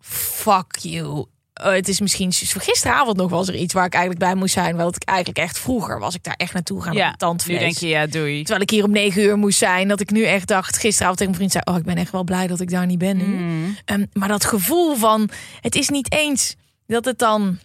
[0.00, 1.24] fuck you.
[1.60, 4.76] Eh, het is misschien gisteravond nog was er iets waar ik eigenlijk bij moest zijn.
[4.76, 6.94] Wel dat ik eigenlijk echt vroeger was ik daar echt naartoe gaan.
[6.94, 7.58] Ja, tandvlees.
[7.58, 8.38] nu denk je, ja, doei.
[8.38, 9.88] Terwijl ik hier om negen uur moest zijn.
[9.88, 11.76] Dat ik nu echt dacht, gisteravond tegen mijn vriend zei...
[11.76, 13.24] oh, ik ben echt wel blij dat ik daar niet ben nu.
[13.24, 13.76] Mm.
[13.84, 15.30] Ehm, maar dat gevoel van...
[15.60, 16.56] het is niet eens
[16.86, 17.58] dat het dan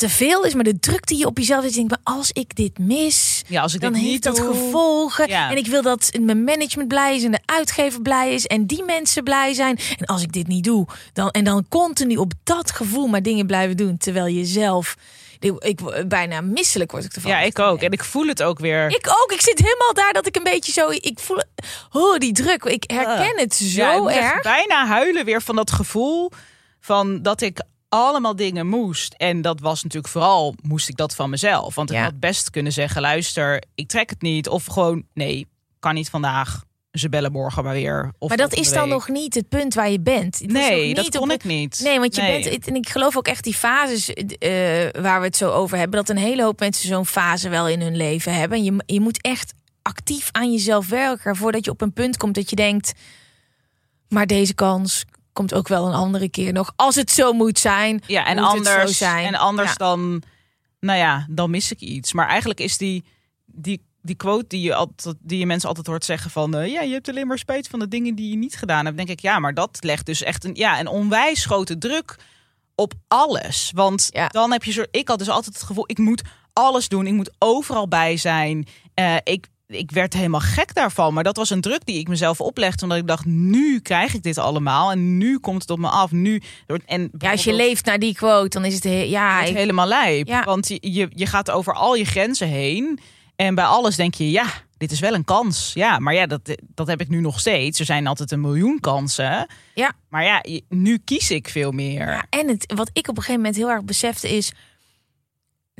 [0.00, 0.54] te veel is...
[0.54, 1.72] maar de druk die je op jezelf is.
[1.72, 3.42] Denk, maar als ik dit mis...
[3.46, 5.28] Ja, als ik dan dit heeft niet dat doe- gevolgen.
[5.28, 5.50] Ja.
[5.50, 7.24] En ik wil dat mijn management blij is...
[7.24, 8.46] en de uitgever blij is...
[8.46, 9.78] en die mensen blij zijn.
[9.98, 10.86] En als ik dit niet doe...
[11.12, 13.96] Dan, en dan continu op dat gevoel maar dingen blijven doen...
[13.98, 14.96] terwijl je zelf...
[15.38, 17.30] Ik, ik, bijna misselijk word ik ervan.
[17.30, 17.82] Ja, ik ook.
[17.82, 18.86] En ik voel het ook weer.
[18.88, 19.32] Ik ook.
[19.32, 20.90] Ik zit helemaal daar dat ik een beetje zo.
[20.90, 21.42] Ik voel.
[21.92, 22.64] Oh, die druk.
[22.64, 24.42] Ik herken het zo Ja, ik erg.
[24.42, 26.30] bijna huilen weer van dat gevoel
[26.80, 27.60] van dat ik
[27.90, 29.14] allemaal dingen moest.
[29.16, 31.74] En dat was natuurlijk vooral moest ik dat van mezelf.
[31.74, 32.02] Want ik Ja.
[32.02, 34.48] had best kunnen zeggen: luister, ik trek het niet.
[34.48, 35.46] Of gewoon nee,
[35.78, 36.64] kan niet vandaag.
[36.90, 38.12] Ze bellen morgen maar weer.
[38.18, 38.92] Of Maar dat is dan week.
[38.92, 40.38] nog niet het punt waar je bent.
[40.38, 41.80] Het Nee, dat kon ik niet.
[41.82, 42.42] Nee, want je Nee.
[42.50, 42.66] bent.
[42.66, 44.50] En ik geloof ook echt die fases eh,
[45.02, 45.96] waar we het zo over hebben.
[45.98, 48.58] Dat een hele hoop mensen zo'n fase wel in hun leven hebben.
[48.58, 52.34] En je, je moet echt actief aan jezelf werken voordat je op een punt komt
[52.34, 52.92] dat je denkt.
[54.08, 56.72] Maar deze kans komt ook wel een andere keer nog.
[56.76, 58.02] Als het zo moet zijn.
[58.06, 59.26] Ja, en moet het zo anders, zijn.
[59.26, 59.74] en anders Ja.
[59.74, 60.22] dan,
[60.80, 62.12] nou ja, dan mis ik iets.
[62.12, 63.04] Maar eigenlijk is die,
[63.46, 66.54] die, die quote die je, altijd, die je mensen altijd hoort zeggen van...
[66.56, 68.96] eh, ja, je hebt alleen maar spijt van de dingen die je niet gedaan hebt.
[68.96, 72.16] denk ik, ja, maar dat legt dus echt een, ja, een onwijs grote druk
[72.74, 73.70] op alles.
[73.74, 74.28] Want Ja.
[74.28, 74.84] dan heb je zo...
[74.90, 76.22] Ik had dus altijd het gevoel, ik moet
[76.52, 77.06] alles doen.
[77.06, 78.66] Ik moet overal bij zijn.
[78.94, 81.14] Eh, ik, ik werd helemaal gek daarvan.
[81.14, 82.82] Maar dat was een druk die ik mezelf oplegde.
[82.82, 84.90] Omdat ik dacht, nu krijg ik dit allemaal.
[84.90, 86.10] En nu komt het op me af.
[86.10, 86.42] Nu,
[86.86, 89.42] en Ja, als je leeft naar die quote, dan is het he- ja.
[89.42, 90.26] Ik, helemaal lijp.
[90.28, 90.44] Ja.
[90.44, 92.98] Want je, je, je gaat over al je grenzen heen.
[93.36, 94.46] En bij alles denk je, ja,
[94.76, 95.70] dit is wel een kans.
[95.74, 96.40] Ja, maar ja, dat,
[96.74, 97.78] dat heb ik nu nog steeds.
[97.78, 99.46] Er zijn altijd een miljoen kansen.
[99.74, 99.92] Ja.
[100.08, 102.08] Maar ja, nu kies ik veel meer.
[102.08, 104.52] Ja, en het, wat ik op een gegeven moment heel erg besefte is.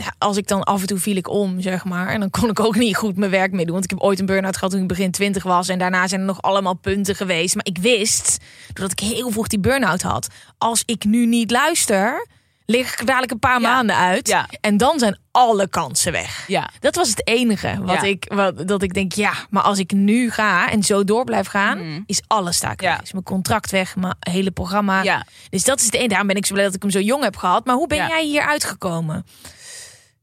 [0.05, 2.09] Ja, als ik dan af en toe viel ik om, zeg maar.
[2.09, 3.73] En dan kon ik ook niet goed mijn werk meer doen.
[3.73, 5.69] Want ik heb ooit een burn-out gehad toen ik begin 20 was.
[5.69, 7.55] En daarna zijn er nog allemaal punten geweest.
[7.55, 8.39] Maar ik wist,
[8.73, 10.29] doordat ik heel vroeg die burn-out had.
[10.59, 12.27] Als ik nu niet luister,
[12.67, 13.73] lig ik dadelijk een paar Ja.
[13.73, 14.29] maanden uit.
[14.29, 14.49] Ja.
[14.61, 16.45] En dan zijn alle kansen weg.
[16.47, 16.71] Ja.
[16.81, 18.03] Dat was het enige wat Ja.
[18.03, 21.47] ik, wat, dat ik denk, ja, maar als ik nu ga en zo door blijf
[21.47, 22.77] gaan, is alles staak.
[22.81, 22.91] Mhm.
[22.91, 23.01] Ja.
[23.03, 25.03] Is mijn contract weg, mijn hele programma.
[25.03, 25.27] Ja.
[25.51, 26.09] Dus dat is het enige.
[26.09, 27.65] Daarom ben ik zo blij dat ik hem zo jong heb gehad.
[27.67, 29.27] Maar hoe ben jij hier uitgekomen?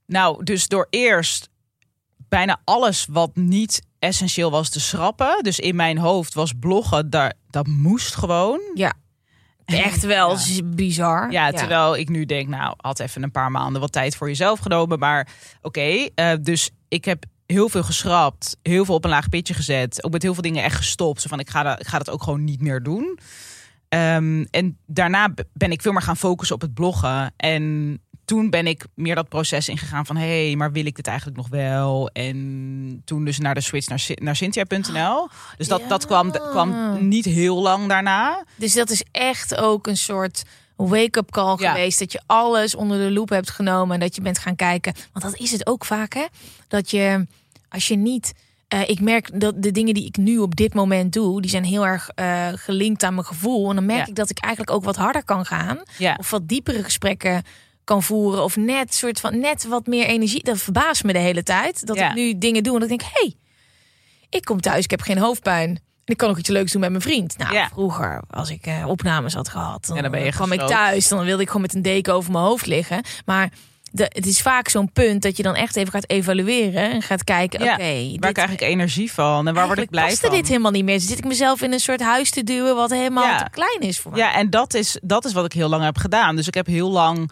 [0.08, 1.50] Nou, dus door eerst
[2.30, 5.44] bijna alles wat niet essentieel was te schrappen.
[5.44, 8.60] Dus in mijn hoofd was bloggen, daar, dat moest gewoon.
[8.74, 8.94] Ja.
[9.66, 10.64] Echt wel Ja.
[10.64, 11.32] bizar.
[11.32, 14.60] Ja, terwijl ik nu denk, nou, had even een paar maanden wat tijd voor jezelf
[14.60, 15.00] genomen.
[15.00, 15.28] Maar
[15.62, 20.04] oké, eh, dus ik heb heel veel geschrapt, heel veel op een laag pitje gezet.
[20.04, 21.22] Ook met heel veel dingen echt gestopt.
[21.22, 23.20] Zo van, ik ga, dat, ik ga dat ook gewoon niet meer doen.
[23.90, 27.34] Ehm, en daarna ben ik veel meer gaan focussen op het bloggen.
[27.38, 27.98] En
[28.28, 30.16] toen ben ik meer dat proces ingegaan van...
[30.18, 32.10] hé, hey, maar wil ik dit eigenlijk nog wel?
[32.14, 35.28] En toen dus naar de switch naar, naar Cynthia.nl.
[35.58, 38.44] Dus dat, dat kwam, kwam niet heel lang daarna.
[38.56, 40.44] Dus dat is echt ook een soort
[40.76, 41.72] wake-up call Ja.
[41.72, 42.00] geweest.
[42.00, 44.94] Dat je alles onder de loep hebt genomen en dat je bent gaan kijken.
[45.14, 46.26] Want dat is het ook vaak, hè?
[46.68, 47.28] Dat je,
[47.70, 48.34] als je niet.
[48.68, 51.64] eh, ik merk dat de dingen die ik nu op dit moment doe, die zijn
[51.64, 53.70] heel erg eh, gelinkt aan mijn gevoel.
[53.70, 54.06] En dan merk Ja.
[54.08, 55.80] ik dat ik eigenlijk ook wat harder kan gaan.
[55.98, 56.16] Ja.
[56.20, 57.44] Of wat diepere gesprekken
[57.88, 58.44] kan voeren.
[58.44, 60.44] Of net soort van net wat meer energie.
[60.44, 61.86] Dat verbaast me de hele tijd.
[61.86, 62.10] Dat Ja.
[62.10, 63.36] ik nu dingen doe en dat ik denk, hé, hey,
[64.30, 65.70] ik kom thuis, ik heb geen hoofdpijn.
[65.70, 67.38] En ik kan ook iets leuks doen met mijn vriend.
[67.38, 67.68] Nou, Ja.
[67.68, 71.08] vroeger, als ik eh, opnames had gehad, dan, Ja, dan ben je kwam ik thuis.
[71.08, 73.02] Dan wilde ik gewoon met een deken over mijn hoofd liggen.
[73.26, 73.50] Maar
[73.92, 76.92] de, het is vaak zo'n punt dat je dan echt even gaat evalueren.
[76.92, 79.90] En gaat kijken, Ja, oké, Waar dit- krijg ik energie van en waar word ik
[79.90, 80.30] blij van?
[80.32, 81.00] dit helemaal niet meer.
[81.00, 83.38] Zit ik mezelf in een soort huis te duwen wat helemaal Ja.
[83.44, 84.20] te klein is voor mij.
[84.20, 86.36] Ja, en dat is, dat is wat ik heel lang heb gedaan.
[86.36, 87.32] Dus ik heb heel lang.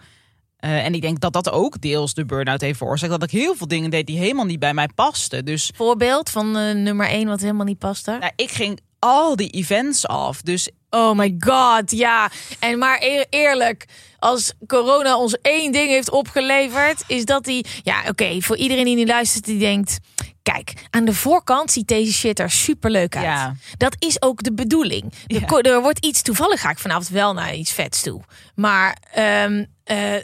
[0.56, 3.12] Eh, en ik denk dat dat ook deels de burn-out heeft veroorzaakt.
[3.12, 5.44] Dat ik heel veel dingen deed die helemaal niet bij mij pasten.
[5.44, 8.16] Dus Voorbeeld van eh, nummer één wat helemaal niet paste.
[8.20, 10.42] nou, ik ging al die events af.
[10.42, 12.30] Dus Oh my god, ja.
[12.58, 13.84] En maar eer- eerlijk,
[14.18, 17.66] als corona ons één ding heeft opgeleverd, is dat die.
[17.82, 19.98] Ja, oké, voor iedereen die nu luistert, die denkt.
[20.42, 23.24] Kijk, aan de voorkant ziet deze shit er super leuk uit.
[23.24, 23.54] Ja.
[23.76, 25.12] Dat is ook de bedoeling.
[25.26, 25.58] Er, Ja.
[25.72, 28.20] er wordt iets toevallig ga ik vanavond wel naar iets vets toe.
[28.54, 30.14] Maar ehm eh,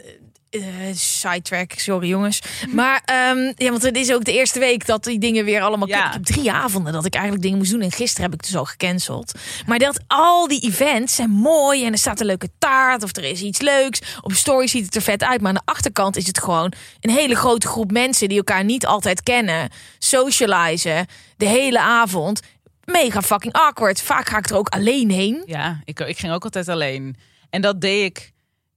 [0.53, 2.39] eh, sidetrack, sorry jongens.
[2.69, 5.87] Maar ehm, ja, want het is ook de eerste week dat die dingen weer allemaal.
[5.87, 6.07] Ja.
[6.07, 7.81] Ik heb drie avonden dat ik eigenlijk dingen moest doen.
[7.81, 9.31] En gisteren heb ik dus al gecanceld.
[9.65, 13.23] Maar dat al die events zijn mooi en er staat een leuke taart of er
[13.23, 14.01] is iets leuks.
[14.21, 17.09] Op story ziet het er vet uit, maar aan de achterkant is het gewoon een
[17.09, 19.69] hele grote groep mensen die elkaar niet altijd kennen.
[19.99, 22.41] Socializen de hele avond.
[22.83, 24.01] Mega fucking awkward.
[24.01, 25.43] Vaak ga ik er ook alleen heen.
[25.45, 27.15] ja, ik, ik ging ook altijd alleen.
[27.49, 28.32] En dat deed ik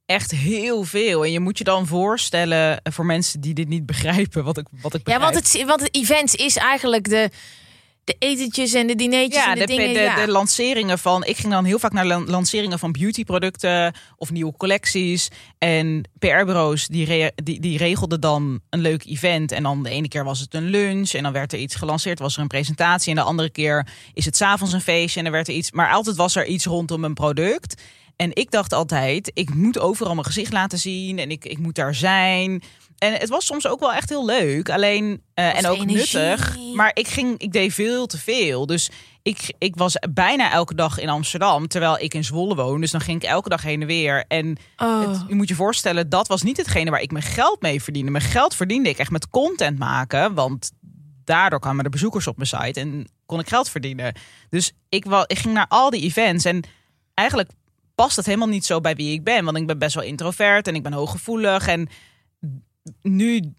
[0.06, 1.24] echt heel veel.
[1.24, 4.44] En je moet je dan voorstellen eh, voor mensen die dit niet begrijpen.
[4.44, 7.30] Wat ik, wat ik Ja, want het, want het events is eigenlijk de,
[8.04, 9.94] de etentjes en de dineetjes Ja, en de, de, dingen.
[9.94, 10.24] de, ja.
[10.24, 11.24] de lanceringen van.
[11.24, 15.28] Ik ging dan heel vaak naar lan- lanceringen van beautyproducten of nieuwe collecties.
[15.58, 19.52] En PR-bureaus die, re- die, die regelden dan een leuk event.
[19.52, 21.10] En dan de ene keer was het een lunch.
[21.12, 23.10] En dan werd er iets gelanceerd, was er een presentatie.
[23.10, 25.18] En de andere keer is het s'avonds een feestje.
[25.18, 25.70] En dan werd er iets.
[25.72, 27.82] Maar altijd was er iets rondom een product.
[28.16, 31.18] En ik dacht altijd, ik moet overal mijn gezicht laten zien.
[31.18, 32.62] En ik, ik moet daar zijn.
[32.98, 34.70] En het was soms ook wel echt heel leuk.
[34.70, 36.18] Alleen, eh, en ook energie.
[36.18, 36.56] nuttig.
[36.74, 38.66] Maar ik ging, ik deed veel te veel.
[38.66, 38.90] Dus
[39.22, 42.80] ik, ik was bijna elke dag in Amsterdam, terwijl ik in Zwolle woon.
[42.80, 44.24] Dus dan ging ik elke dag heen en weer.
[44.28, 45.08] En Oh.
[45.08, 48.10] het, je moet je voorstellen, dat was niet hetgene waar ik mijn geld mee verdiende.
[48.10, 50.70] Mijn geld verdiende ik echt met content maken, want
[51.24, 54.14] daardoor kwamen er bezoekers op mijn site en kon ik geld verdienen.
[54.50, 56.62] Dus ik, ik ging naar al die events en
[57.14, 57.50] eigenlijk
[57.96, 59.44] past het helemaal niet zo bij wie ik ben.
[59.44, 61.66] Want ik ben best wel introvert en ik ben hooggevoelig.
[61.66, 61.88] En
[63.02, 63.54] nu,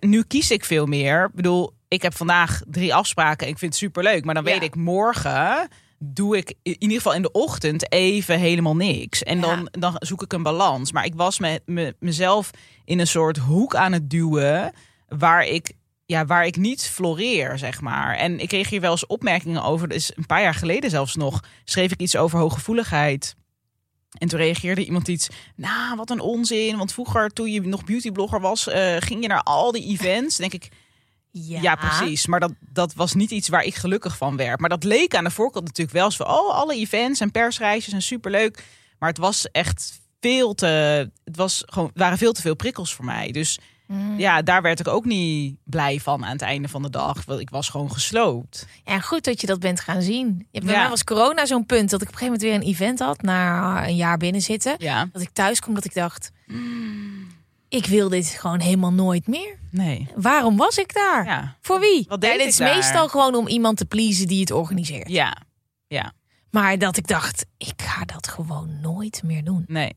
[0.00, 1.24] nu kies ik veel meer.
[1.24, 4.24] Ik bedoel, ik heb vandaag drie afspraken en ik vind het superleuk.
[4.24, 4.50] Maar dan Ja.
[4.52, 5.68] weet ik morgen
[5.98, 9.22] doe ik in ieder geval in de ochtend even helemaal niks.
[9.22, 10.92] En dan, dan zoek ik een balans.
[10.92, 12.50] Maar ik was me, me, mezelf
[12.84, 14.72] in een soort hoek aan het duwen
[15.08, 15.72] waar ik,
[16.06, 18.16] ja, waar ik niet floreer, zeg maar.
[18.16, 19.88] En ik kreeg hier wel eens opmerkingen over.
[19.88, 23.36] Dus een paar jaar geleden zelfs nog schreef ik iets over hooggevoeligheid.
[24.18, 26.76] En toen reageerde iemand iets, nou, wat een onzin.
[26.76, 30.36] Want vroeger, toen je nog beautyblogger was, eh, ging je naar al die events.
[30.36, 30.68] Denk ik,
[31.30, 32.26] ja, precies.
[32.26, 34.60] Maar dat, dat was niet iets waar ik gelukkig van werd.
[34.60, 38.02] Maar dat leek aan de voorkant natuurlijk wel van, oh, alle events en persreisjes en
[38.02, 38.64] superleuk.
[38.98, 40.66] Maar het was echt veel te,
[41.24, 43.32] het was gewoon, waren veel te veel prikkels voor mij.
[43.32, 44.18] Dus Mm.
[44.18, 47.24] ja, daar werd ik ook niet blij van aan het einde van de dag.
[47.24, 48.66] Want ik was gewoon gesloopt.
[48.84, 50.46] Ja, goed dat je dat bent gaan zien.
[50.50, 50.80] Ja, bij Ja.
[50.80, 53.22] mij was corona zo'n punt dat ik op een gegeven moment weer een event had.
[53.22, 54.74] Na een jaar binnen zitten.
[54.78, 56.30] Ja, Dat ik thuis kom dat ik dacht...
[57.68, 59.58] Ik wil dit gewoon helemaal nooit meer.
[59.70, 60.08] nee.
[60.14, 61.24] Waarom was ik daar?
[61.24, 62.04] Ja, Voor wie?
[62.08, 62.74] Wat deed Ja, dit is daar?
[62.76, 65.08] meestal gewoon om iemand te pleasen die het organiseert.
[65.08, 65.36] ja,
[65.86, 66.12] ja.
[66.50, 69.64] Maar dat ik dacht, ik ga dat gewoon nooit meer doen.
[69.66, 69.94] Nee.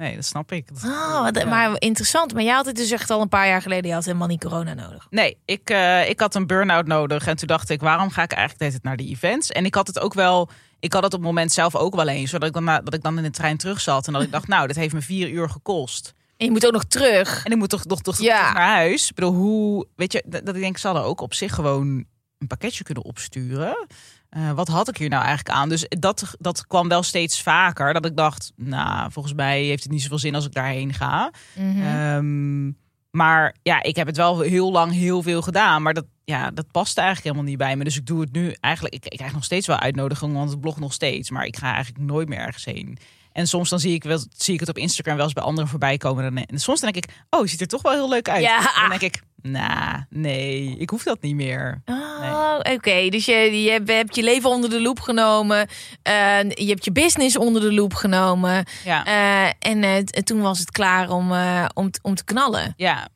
[0.00, 0.68] Nee, dat snap ik.
[0.68, 1.44] Dat- Oh, wat, ja.
[1.44, 2.32] Maar interessant.
[2.34, 3.88] Maar jij had het dus echt al een paar jaar geleden.
[3.88, 5.06] Je had helemaal niet corona nodig.
[5.10, 7.26] Nee, ik, eh, ik had een burn-out nodig.
[7.26, 9.50] En toen dacht ik, waarom ga ik eigenlijk de hele tijd naar die events?
[9.50, 10.48] En ik had het ook wel...
[10.78, 12.30] Ik had het op het moment zelf ook wel eens.
[12.30, 14.06] Zodat ik dan, dat ik dan in de trein terug zat.
[14.06, 16.12] En dat ik dacht, nou, dit heeft me vier uur gekost.
[16.36, 17.44] En je moet ook nog terug.
[17.44, 18.38] En ik moet toch, toch, toch Ja.
[18.38, 19.08] terug naar huis.
[19.08, 19.86] Ik bedoel, hoe...
[19.96, 22.04] Weet je, dat, dat ik denk, ze hadden ook op zich gewoon
[22.38, 23.86] een pakketje kunnen opsturen.
[24.30, 25.68] Eh, wat had ik hier nou eigenlijk aan?
[25.68, 27.92] Dus dat, dat kwam wel steeds vaker.
[27.92, 31.32] Dat ik dacht, nou, volgens mij heeft het niet zoveel zin als ik daarheen ga.
[31.54, 31.82] Mhm.
[31.82, 32.72] Ehm,
[33.10, 35.82] maar ja, ik heb het wel heel lang heel veel gedaan.
[35.82, 37.84] Maar dat, ja, dat past eigenlijk helemaal niet bij me.
[37.84, 38.94] Dus ik doe het nu eigenlijk.
[38.94, 41.30] Ik, ik krijg nog steeds wel uitnodigingen, want het blog nog steeds.
[41.30, 42.98] Maar ik ga eigenlijk nooit meer ergens heen.
[43.32, 45.70] En soms dan zie ik, wel, zie ik het op Instagram wel eens bij anderen
[45.70, 46.46] voorbij komen.
[46.46, 48.42] En soms denk ik, oh, ziet er toch wel heel leuk uit.
[48.42, 48.58] Ja.
[48.58, 51.82] En dan denk ik, nou, nee, ik hoef dat niet meer.
[51.84, 53.08] Oh, oké.
[53.08, 55.68] Dus je, je hebt- je leven onder de loep genomen.
[56.02, 58.64] Eh, je hebt je business onder de loep genomen.
[58.84, 61.32] Ja, Eh, en eh, toen was het klaar om,
[61.74, 62.74] om, om te knallen.
[62.76, 63.08] ja.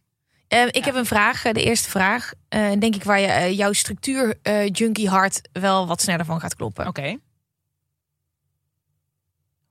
[0.70, 2.32] Ik heb een vraag, de eerste vraag.
[2.78, 4.34] Denk ik waar je, jouw structuur
[4.72, 6.86] junkie hart wel wat sneller van gaat kloppen.
[6.86, 7.16] oké.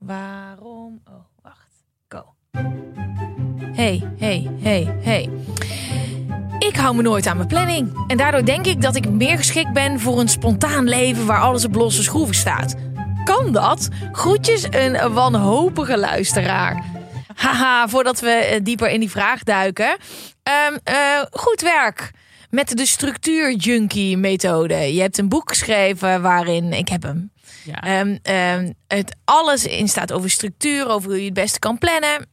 [0.05, 1.01] Waarom?
[1.05, 1.85] Oh, wacht.
[2.07, 2.33] Go.
[3.75, 5.29] Hey, hey, hey, hey.
[6.59, 8.05] Ik hou me nooit aan mijn planning.
[8.07, 11.65] En daardoor denk ik dat ik meer geschikt ben voor een spontaan leven waar alles
[11.65, 12.75] op losse schroeven staat.
[13.23, 13.89] Kan dat?
[14.11, 16.85] Groetjes, een wanhopige luisteraar.
[17.35, 19.97] Haha, voordat we eh, dieper in die vraag duiken.
[20.43, 22.11] Ehm, eh, goed werk
[22.49, 24.93] met de structuur junkie methode.
[24.93, 27.31] Je hebt een boek geschreven waarin, ik heb hem,
[27.63, 27.81] Ja.
[27.81, 32.31] Ehm, ehm, het alles in staat over structuur, over hoe je het beste kan plannen.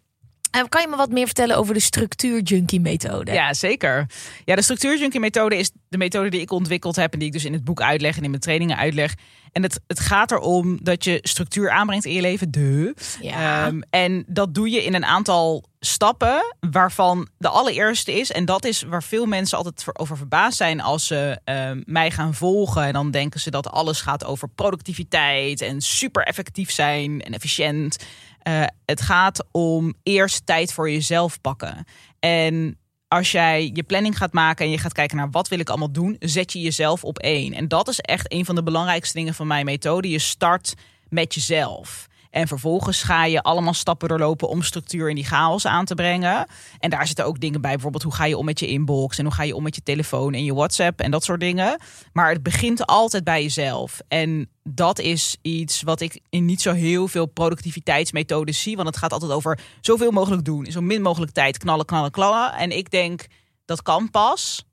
[0.51, 3.33] Eh, kan je me wat meer vertellen over de structuur junkie methode?
[3.33, 4.07] Ja, zeker.
[4.45, 7.45] Ja, de structuurjunkie methode is de methode die ik ontwikkeld heb en die ik dus
[7.45, 9.15] in het boek uitleg en in mijn trainingen uitleg.
[9.53, 12.51] En het, het gaat erom dat je structuur aanbrengt in je leven.
[12.51, 12.95] De.
[13.21, 13.67] Ja.
[13.67, 18.65] Ehm, en dat doe je in een aantal stappen, waarvan de allereerste is, en dat
[18.65, 22.83] is waar veel mensen altijd over verbaasd zijn als ze ehm, mij gaan volgen.
[22.83, 27.97] En dan denken ze dat alles gaat over productiviteit en super effectief zijn en efficiënt.
[28.43, 31.85] Eh, het gaat om eerst tijd voor jezelf pakken.
[32.19, 32.79] En
[33.09, 35.93] als jij je planning gaat maken en je gaat kijken naar wat wil ik allemaal
[35.93, 37.53] doen, zet je jezelf op één.
[37.53, 40.09] En dat is echt een van de belangrijkste dingen van mijn methode.
[40.09, 40.75] Je start
[41.09, 42.09] met jezelf.
[42.31, 46.47] En vervolgens ga je allemaal stappen doorlopen om structuur in die chaos aan te brengen.
[46.79, 49.25] En daar zitten ook dingen bij, bijvoorbeeld hoe ga je om met je inbox en
[49.25, 51.81] hoe ga je om met je telefoon en je WhatsApp en dat soort dingen.
[52.13, 54.01] Maar het begint altijd bij jezelf.
[54.09, 58.77] En dat is iets wat ik in niet zo heel veel productiviteitsmethodes zie.
[58.77, 62.11] Want het gaat altijd over zoveel mogelijk doen, in zo min mogelijk tijd knallen, knallen,
[62.11, 62.53] knallen.
[62.53, 63.27] En ik denk
[63.65, 64.65] dat kan pas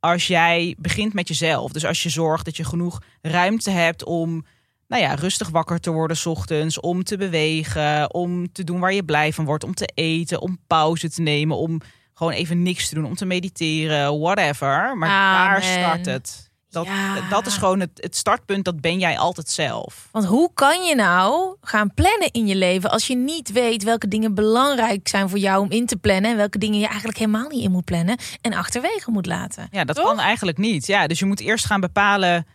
[0.00, 1.72] als jij begint met jezelf.
[1.72, 4.44] Dus als je zorgt dat je genoeg ruimte hebt om
[4.88, 8.92] nou ja, rustig wakker te worden 's ochtends, om te bewegen, om te doen waar
[8.94, 11.80] je blij van wordt, om te eten, om pauze te nemen, om
[12.14, 14.96] gewoon even niks te doen, om te mediteren, whatever.
[14.96, 15.62] Maar daar Amen.
[15.62, 16.46] start het.
[16.70, 17.28] Dat, Ja.
[17.30, 20.08] dat is gewoon het, het startpunt, dat ben jij altijd zelf.
[20.12, 24.08] Want hoe kan je nou gaan plannen in je leven als je niet weet welke
[24.08, 27.48] dingen belangrijk zijn voor jou om in te plannen en welke dingen je eigenlijk helemaal
[27.48, 29.68] niet in moet plannen en achterwege moet laten?
[29.70, 30.04] Ja, dat Toch?
[30.06, 30.86] kan eigenlijk niet.
[30.86, 32.46] Ja, dus je moet eerst gaan bepalen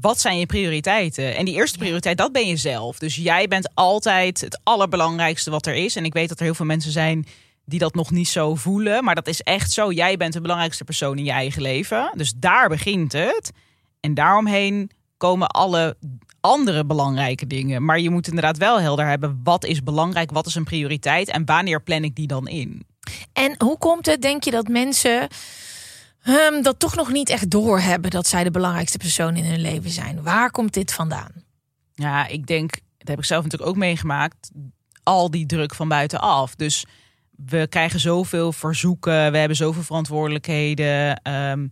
[0.00, 1.36] wat zijn je prioriteiten.
[1.36, 2.98] En die eerste prioriteit, dat ben je zelf.
[2.98, 5.96] Dus jij bent altijd het allerbelangrijkste wat er is.
[5.96, 7.26] En ik weet dat er heel veel mensen zijn
[7.64, 9.04] die dat nog niet zo voelen.
[9.04, 9.92] Maar dat is echt zo.
[9.92, 12.12] Jij bent de belangrijkste persoon in je eigen leven.
[12.14, 13.52] Dus daar begint het.
[14.00, 15.96] En daaromheen komen alle
[16.40, 17.84] andere belangrijke dingen.
[17.84, 21.44] Maar je moet inderdaad wel helder hebben wat is belangrijk, wat is een prioriteit en
[21.44, 22.86] wanneer plan ik die dan in.
[23.32, 25.28] En hoe komt het, denk je, dat mensen
[26.26, 29.90] ehm, dat toch nog niet echt doorhebben dat zij de belangrijkste persoon in hun leven
[29.90, 30.22] zijn?
[30.22, 31.32] Waar komt dit vandaan?
[31.94, 34.50] Ja, ik denk, dat heb ik zelf natuurlijk ook meegemaakt,
[35.02, 36.54] al die druk van buitenaf.
[36.54, 36.86] Dus
[37.46, 41.20] we krijgen zoveel verzoeken, we hebben zoveel verantwoordelijkheden.
[41.22, 41.66] ehm,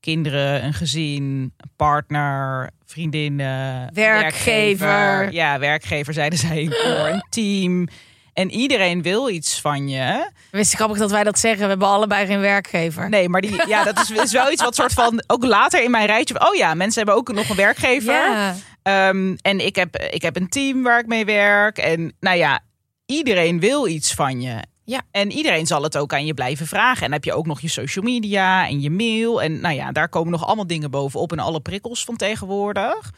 [0.00, 1.22] kinderen, een gezin,
[1.56, 5.32] een partner, vriendinnen, Werkgever.
[5.32, 7.88] Ja, werkgever zeiden zij voor een team.
[8.36, 10.30] En iedereen wil iets van je.
[10.50, 11.62] Het is grappig dat wij dat zeggen.
[11.62, 13.08] We hebben allebei geen werkgever.
[13.08, 15.90] Nee, maar die, ja, dat is, is wel iets wat soort van ook later in
[15.90, 16.48] mijn rijtje.
[16.48, 18.14] Oh ja, mensen hebben ook nog een werkgever.
[18.14, 18.54] Ja.
[18.82, 21.78] Ehm, en ik heb, ik heb een team waar ik mee werk.
[21.78, 22.60] En nou ja,
[23.06, 24.62] iedereen wil iets van je.
[24.84, 25.00] Ja.
[25.10, 26.96] En iedereen zal het ook aan je blijven vragen.
[26.96, 29.42] En dan heb je ook nog je social media en je mail.
[29.42, 31.32] En nou ja, daar komen nog allemaal dingen bovenop.
[31.32, 33.12] En alle prikkels van tegenwoordig.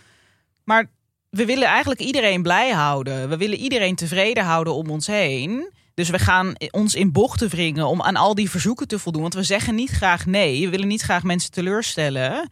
[0.64, 0.90] Maar
[1.30, 3.28] we willen eigenlijk iedereen blij houden.
[3.28, 5.72] We willen iedereen tevreden houden om ons heen.
[5.94, 9.22] Dus we gaan ons in bochten wringen om aan al die verzoeken te voldoen.
[9.22, 10.64] Want we zeggen niet graag nee.
[10.64, 12.48] We willen niet graag mensen teleurstellen.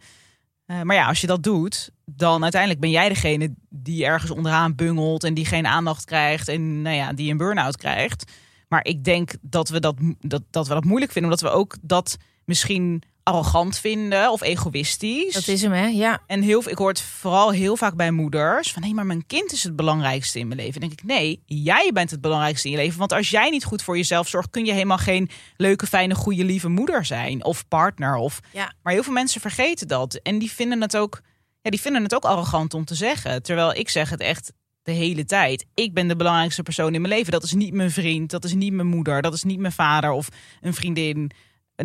[0.65, 4.75] Eh, maar ja, als je dat doet, dan uiteindelijk ben jij degene die ergens onderaan
[4.75, 8.31] bungelt en die geen aandacht krijgt en nou ja, die een burn-out krijgt.
[8.67, 11.77] Maar ik denk dat we dat, dat, dat we dat moeilijk vinden, omdat we ook
[11.81, 15.33] dat misschien arrogant vinden of egoïstisch.
[15.33, 15.85] Dat is hem, hè?
[15.85, 16.21] Ja.
[16.27, 19.51] En heel, ik hoor het vooral heel vaak bij moeders van nee, maar mijn kind
[19.51, 20.79] is het belangrijkste in mijn leven.
[20.79, 22.99] Denk ik nee, jij bent het belangrijkste in je leven.
[22.99, 26.43] Want als jij niet goed voor jezelf zorgt, kun je helemaal geen leuke, fijne, goede,
[26.43, 28.15] lieve moeder zijn of partner.
[28.15, 28.39] Of...
[28.53, 28.73] Ja.
[28.83, 31.21] Maar heel veel mensen vergeten dat en die vinden het ook
[31.61, 33.43] ja, die vinden het ook arrogant om te zeggen.
[33.43, 34.51] Terwijl ik zeg het echt
[34.83, 35.65] de hele tijd.
[35.73, 37.31] Ik ben de belangrijkste persoon in mijn leven.
[37.31, 40.11] Dat is niet mijn vriend, dat is niet mijn moeder, dat is niet mijn vader
[40.11, 40.29] of
[40.61, 41.31] een vriendin.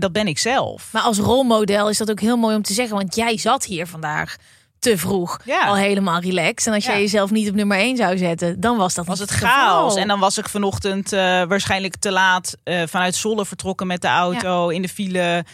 [0.00, 0.88] Dat ben ik zelf.
[0.92, 2.96] Maar als rolmodel is dat ook heel mooi om te zeggen.
[2.96, 4.36] Want jij zat hier vandaag
[4.78, 5.66] te vroeg Ja.
[5.66, 6.66] al helemaal relaxed.
[6.66, 7.00] En als jij Ja.
[7.00, 9.48] jezelf niet op nummer 1 zou zetten, dan was dat was het geval.
[9.50, 9.96] chaos.
[9.96, 14.08] En dan was ik vanochtend eh, waarschijnlijk te laat eh, vanuit Zwolle vertrokken met de
[14.08, 15.44] auto in de file.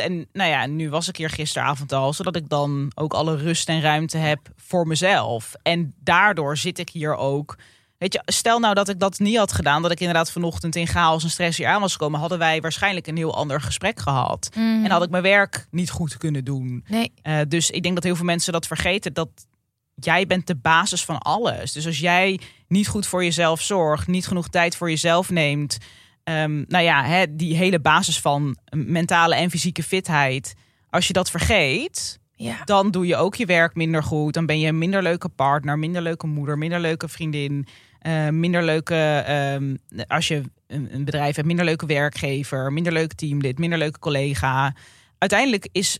[0.00, 3.68] En nou ja, nu was ik hier gisteravond al, zodat ik dan ook alle rust
[3.68, 5.52] en ruimte heb voor mezelf.
[5.62, 7.56] En daardoor zit ik hier ook.
[7.98, 10.86] Weet je, stel nou dat ik dat niet had gedaan, dat ik inderdaad vanochtend in
[10.86, 14.48] chaos en stress hier aan was gekomen, hadden wij waarschijnlijk een heel ander gesprek gehad.
[14.54, 14.84] Mhm.
[14.84, 16.84] En had ik mijn werk niet goed kunnen doen.
[16.88, 17.12] Nee.
[17.22, 19.12] Eh, dus ik denk dat heel veel mensen dat vergeten.
[19.12, 19.28] Dat
[19.94, 21.72] jij bent de basis van alles.
[21.72, 25.78] Dus als jij niet goed voor jezelf zorgt, niet genoeg tijd voor jezelf neemt.
[26.24, 30.54] ehm, nou ja, hè, die hele basis van mentale en fysieke fitheid.
[30.90, 32.64] Als je dat vergeet, Ja.
[32.64, 34.34] dan doe je ook je werk minder goed.
[34.34, 37.66] Dan ben je een minder leuke partner, minder leuke moeder, minder leuke vriendin.
[37.98, 39.76] Eh, minder leuke, ehm,
[40.06, 44.74] als je een, bedrijf hebt, minder leuke werkgever, minder leuke teamlid, minder leuke collega.
[45.18, 45.98] Uiteindelijk is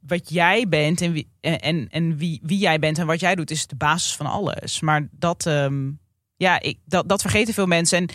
[0.00, 3.50] wat jij bent en, wie, en, en wie, wie jij bent en wat jij doet,
[3.50, 4.80] is de basis van alles.
[4.80, 5.90] Maar dat, ehm,
[6.36, 7.98] ja, ik, dat, dat vergeten veel mensen.
[7.98, 8.08] En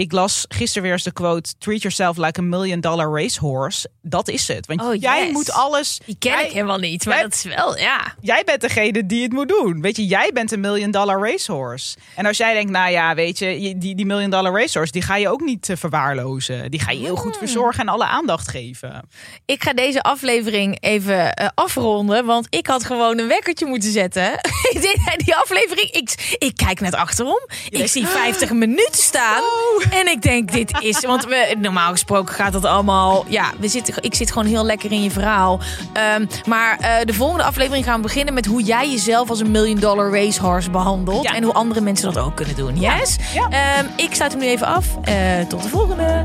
[0.00, 3.88] ik las gisteren weer eens de quote: Treat yourself like a million dollar racehorse.
[4.02, 4.66] Dat is het.
[4.66, 5.32] Want Oh, jij yes.
[5.32, 6.00] moet alles.
[6.06, 8.14] Die ken jij, ik helemaal niet, maar jij- dat is wel, ja.
[8.20, 9.80] Jij bent degene die het moet doen.
[9.80, 11.96] Weet je, jij bent een million dollar racehorse.
[12.16, 15.16] En als jij denkt, nou ja, weet je, die, die million dollar racehorse, die ga
[15.16, 16.70] je ook niet eh, verwaarlozen.
[16.70, 19.08] Die ga je heel goed verzorgen en alle aandacht geven.
[19.46, 24.30] Ik ga deze aflevering even eh, afronden, want ik had gewoon een wekkertje moeten zetten.
[25.24, 27.40] Die aflevering, ik, ik kijk net achterom.
[27.68, 29.42] Ik zie 50 minuten staan.
[29.90, 31.00] En ik denk, dit is...
[31.00, 33.24] Want we, normaal gesproken gaat dat allemaal...
[33.28, 35.60] Ja, we zitten, ik zit gewoon heel lekker in je verhaal.
[35.92, 39.50] Ehm, maar eh, de volgende aflevering gaan we beginnen met hoe jij jezelf als een
[39.50, 41.22] million dollar racehorse behandelt.
[41.22, 41.34] Ja.
[41.34, 42.80] En hoe andere mensen dat ook kunnen doen.
[42.80, 43.16] Yes?
[43.34, 43.48] Ja.
[43.50, 44.86] Ehm, ik sluit hem nu even af.
[45.02, 46.24] Eh, tot de volgende.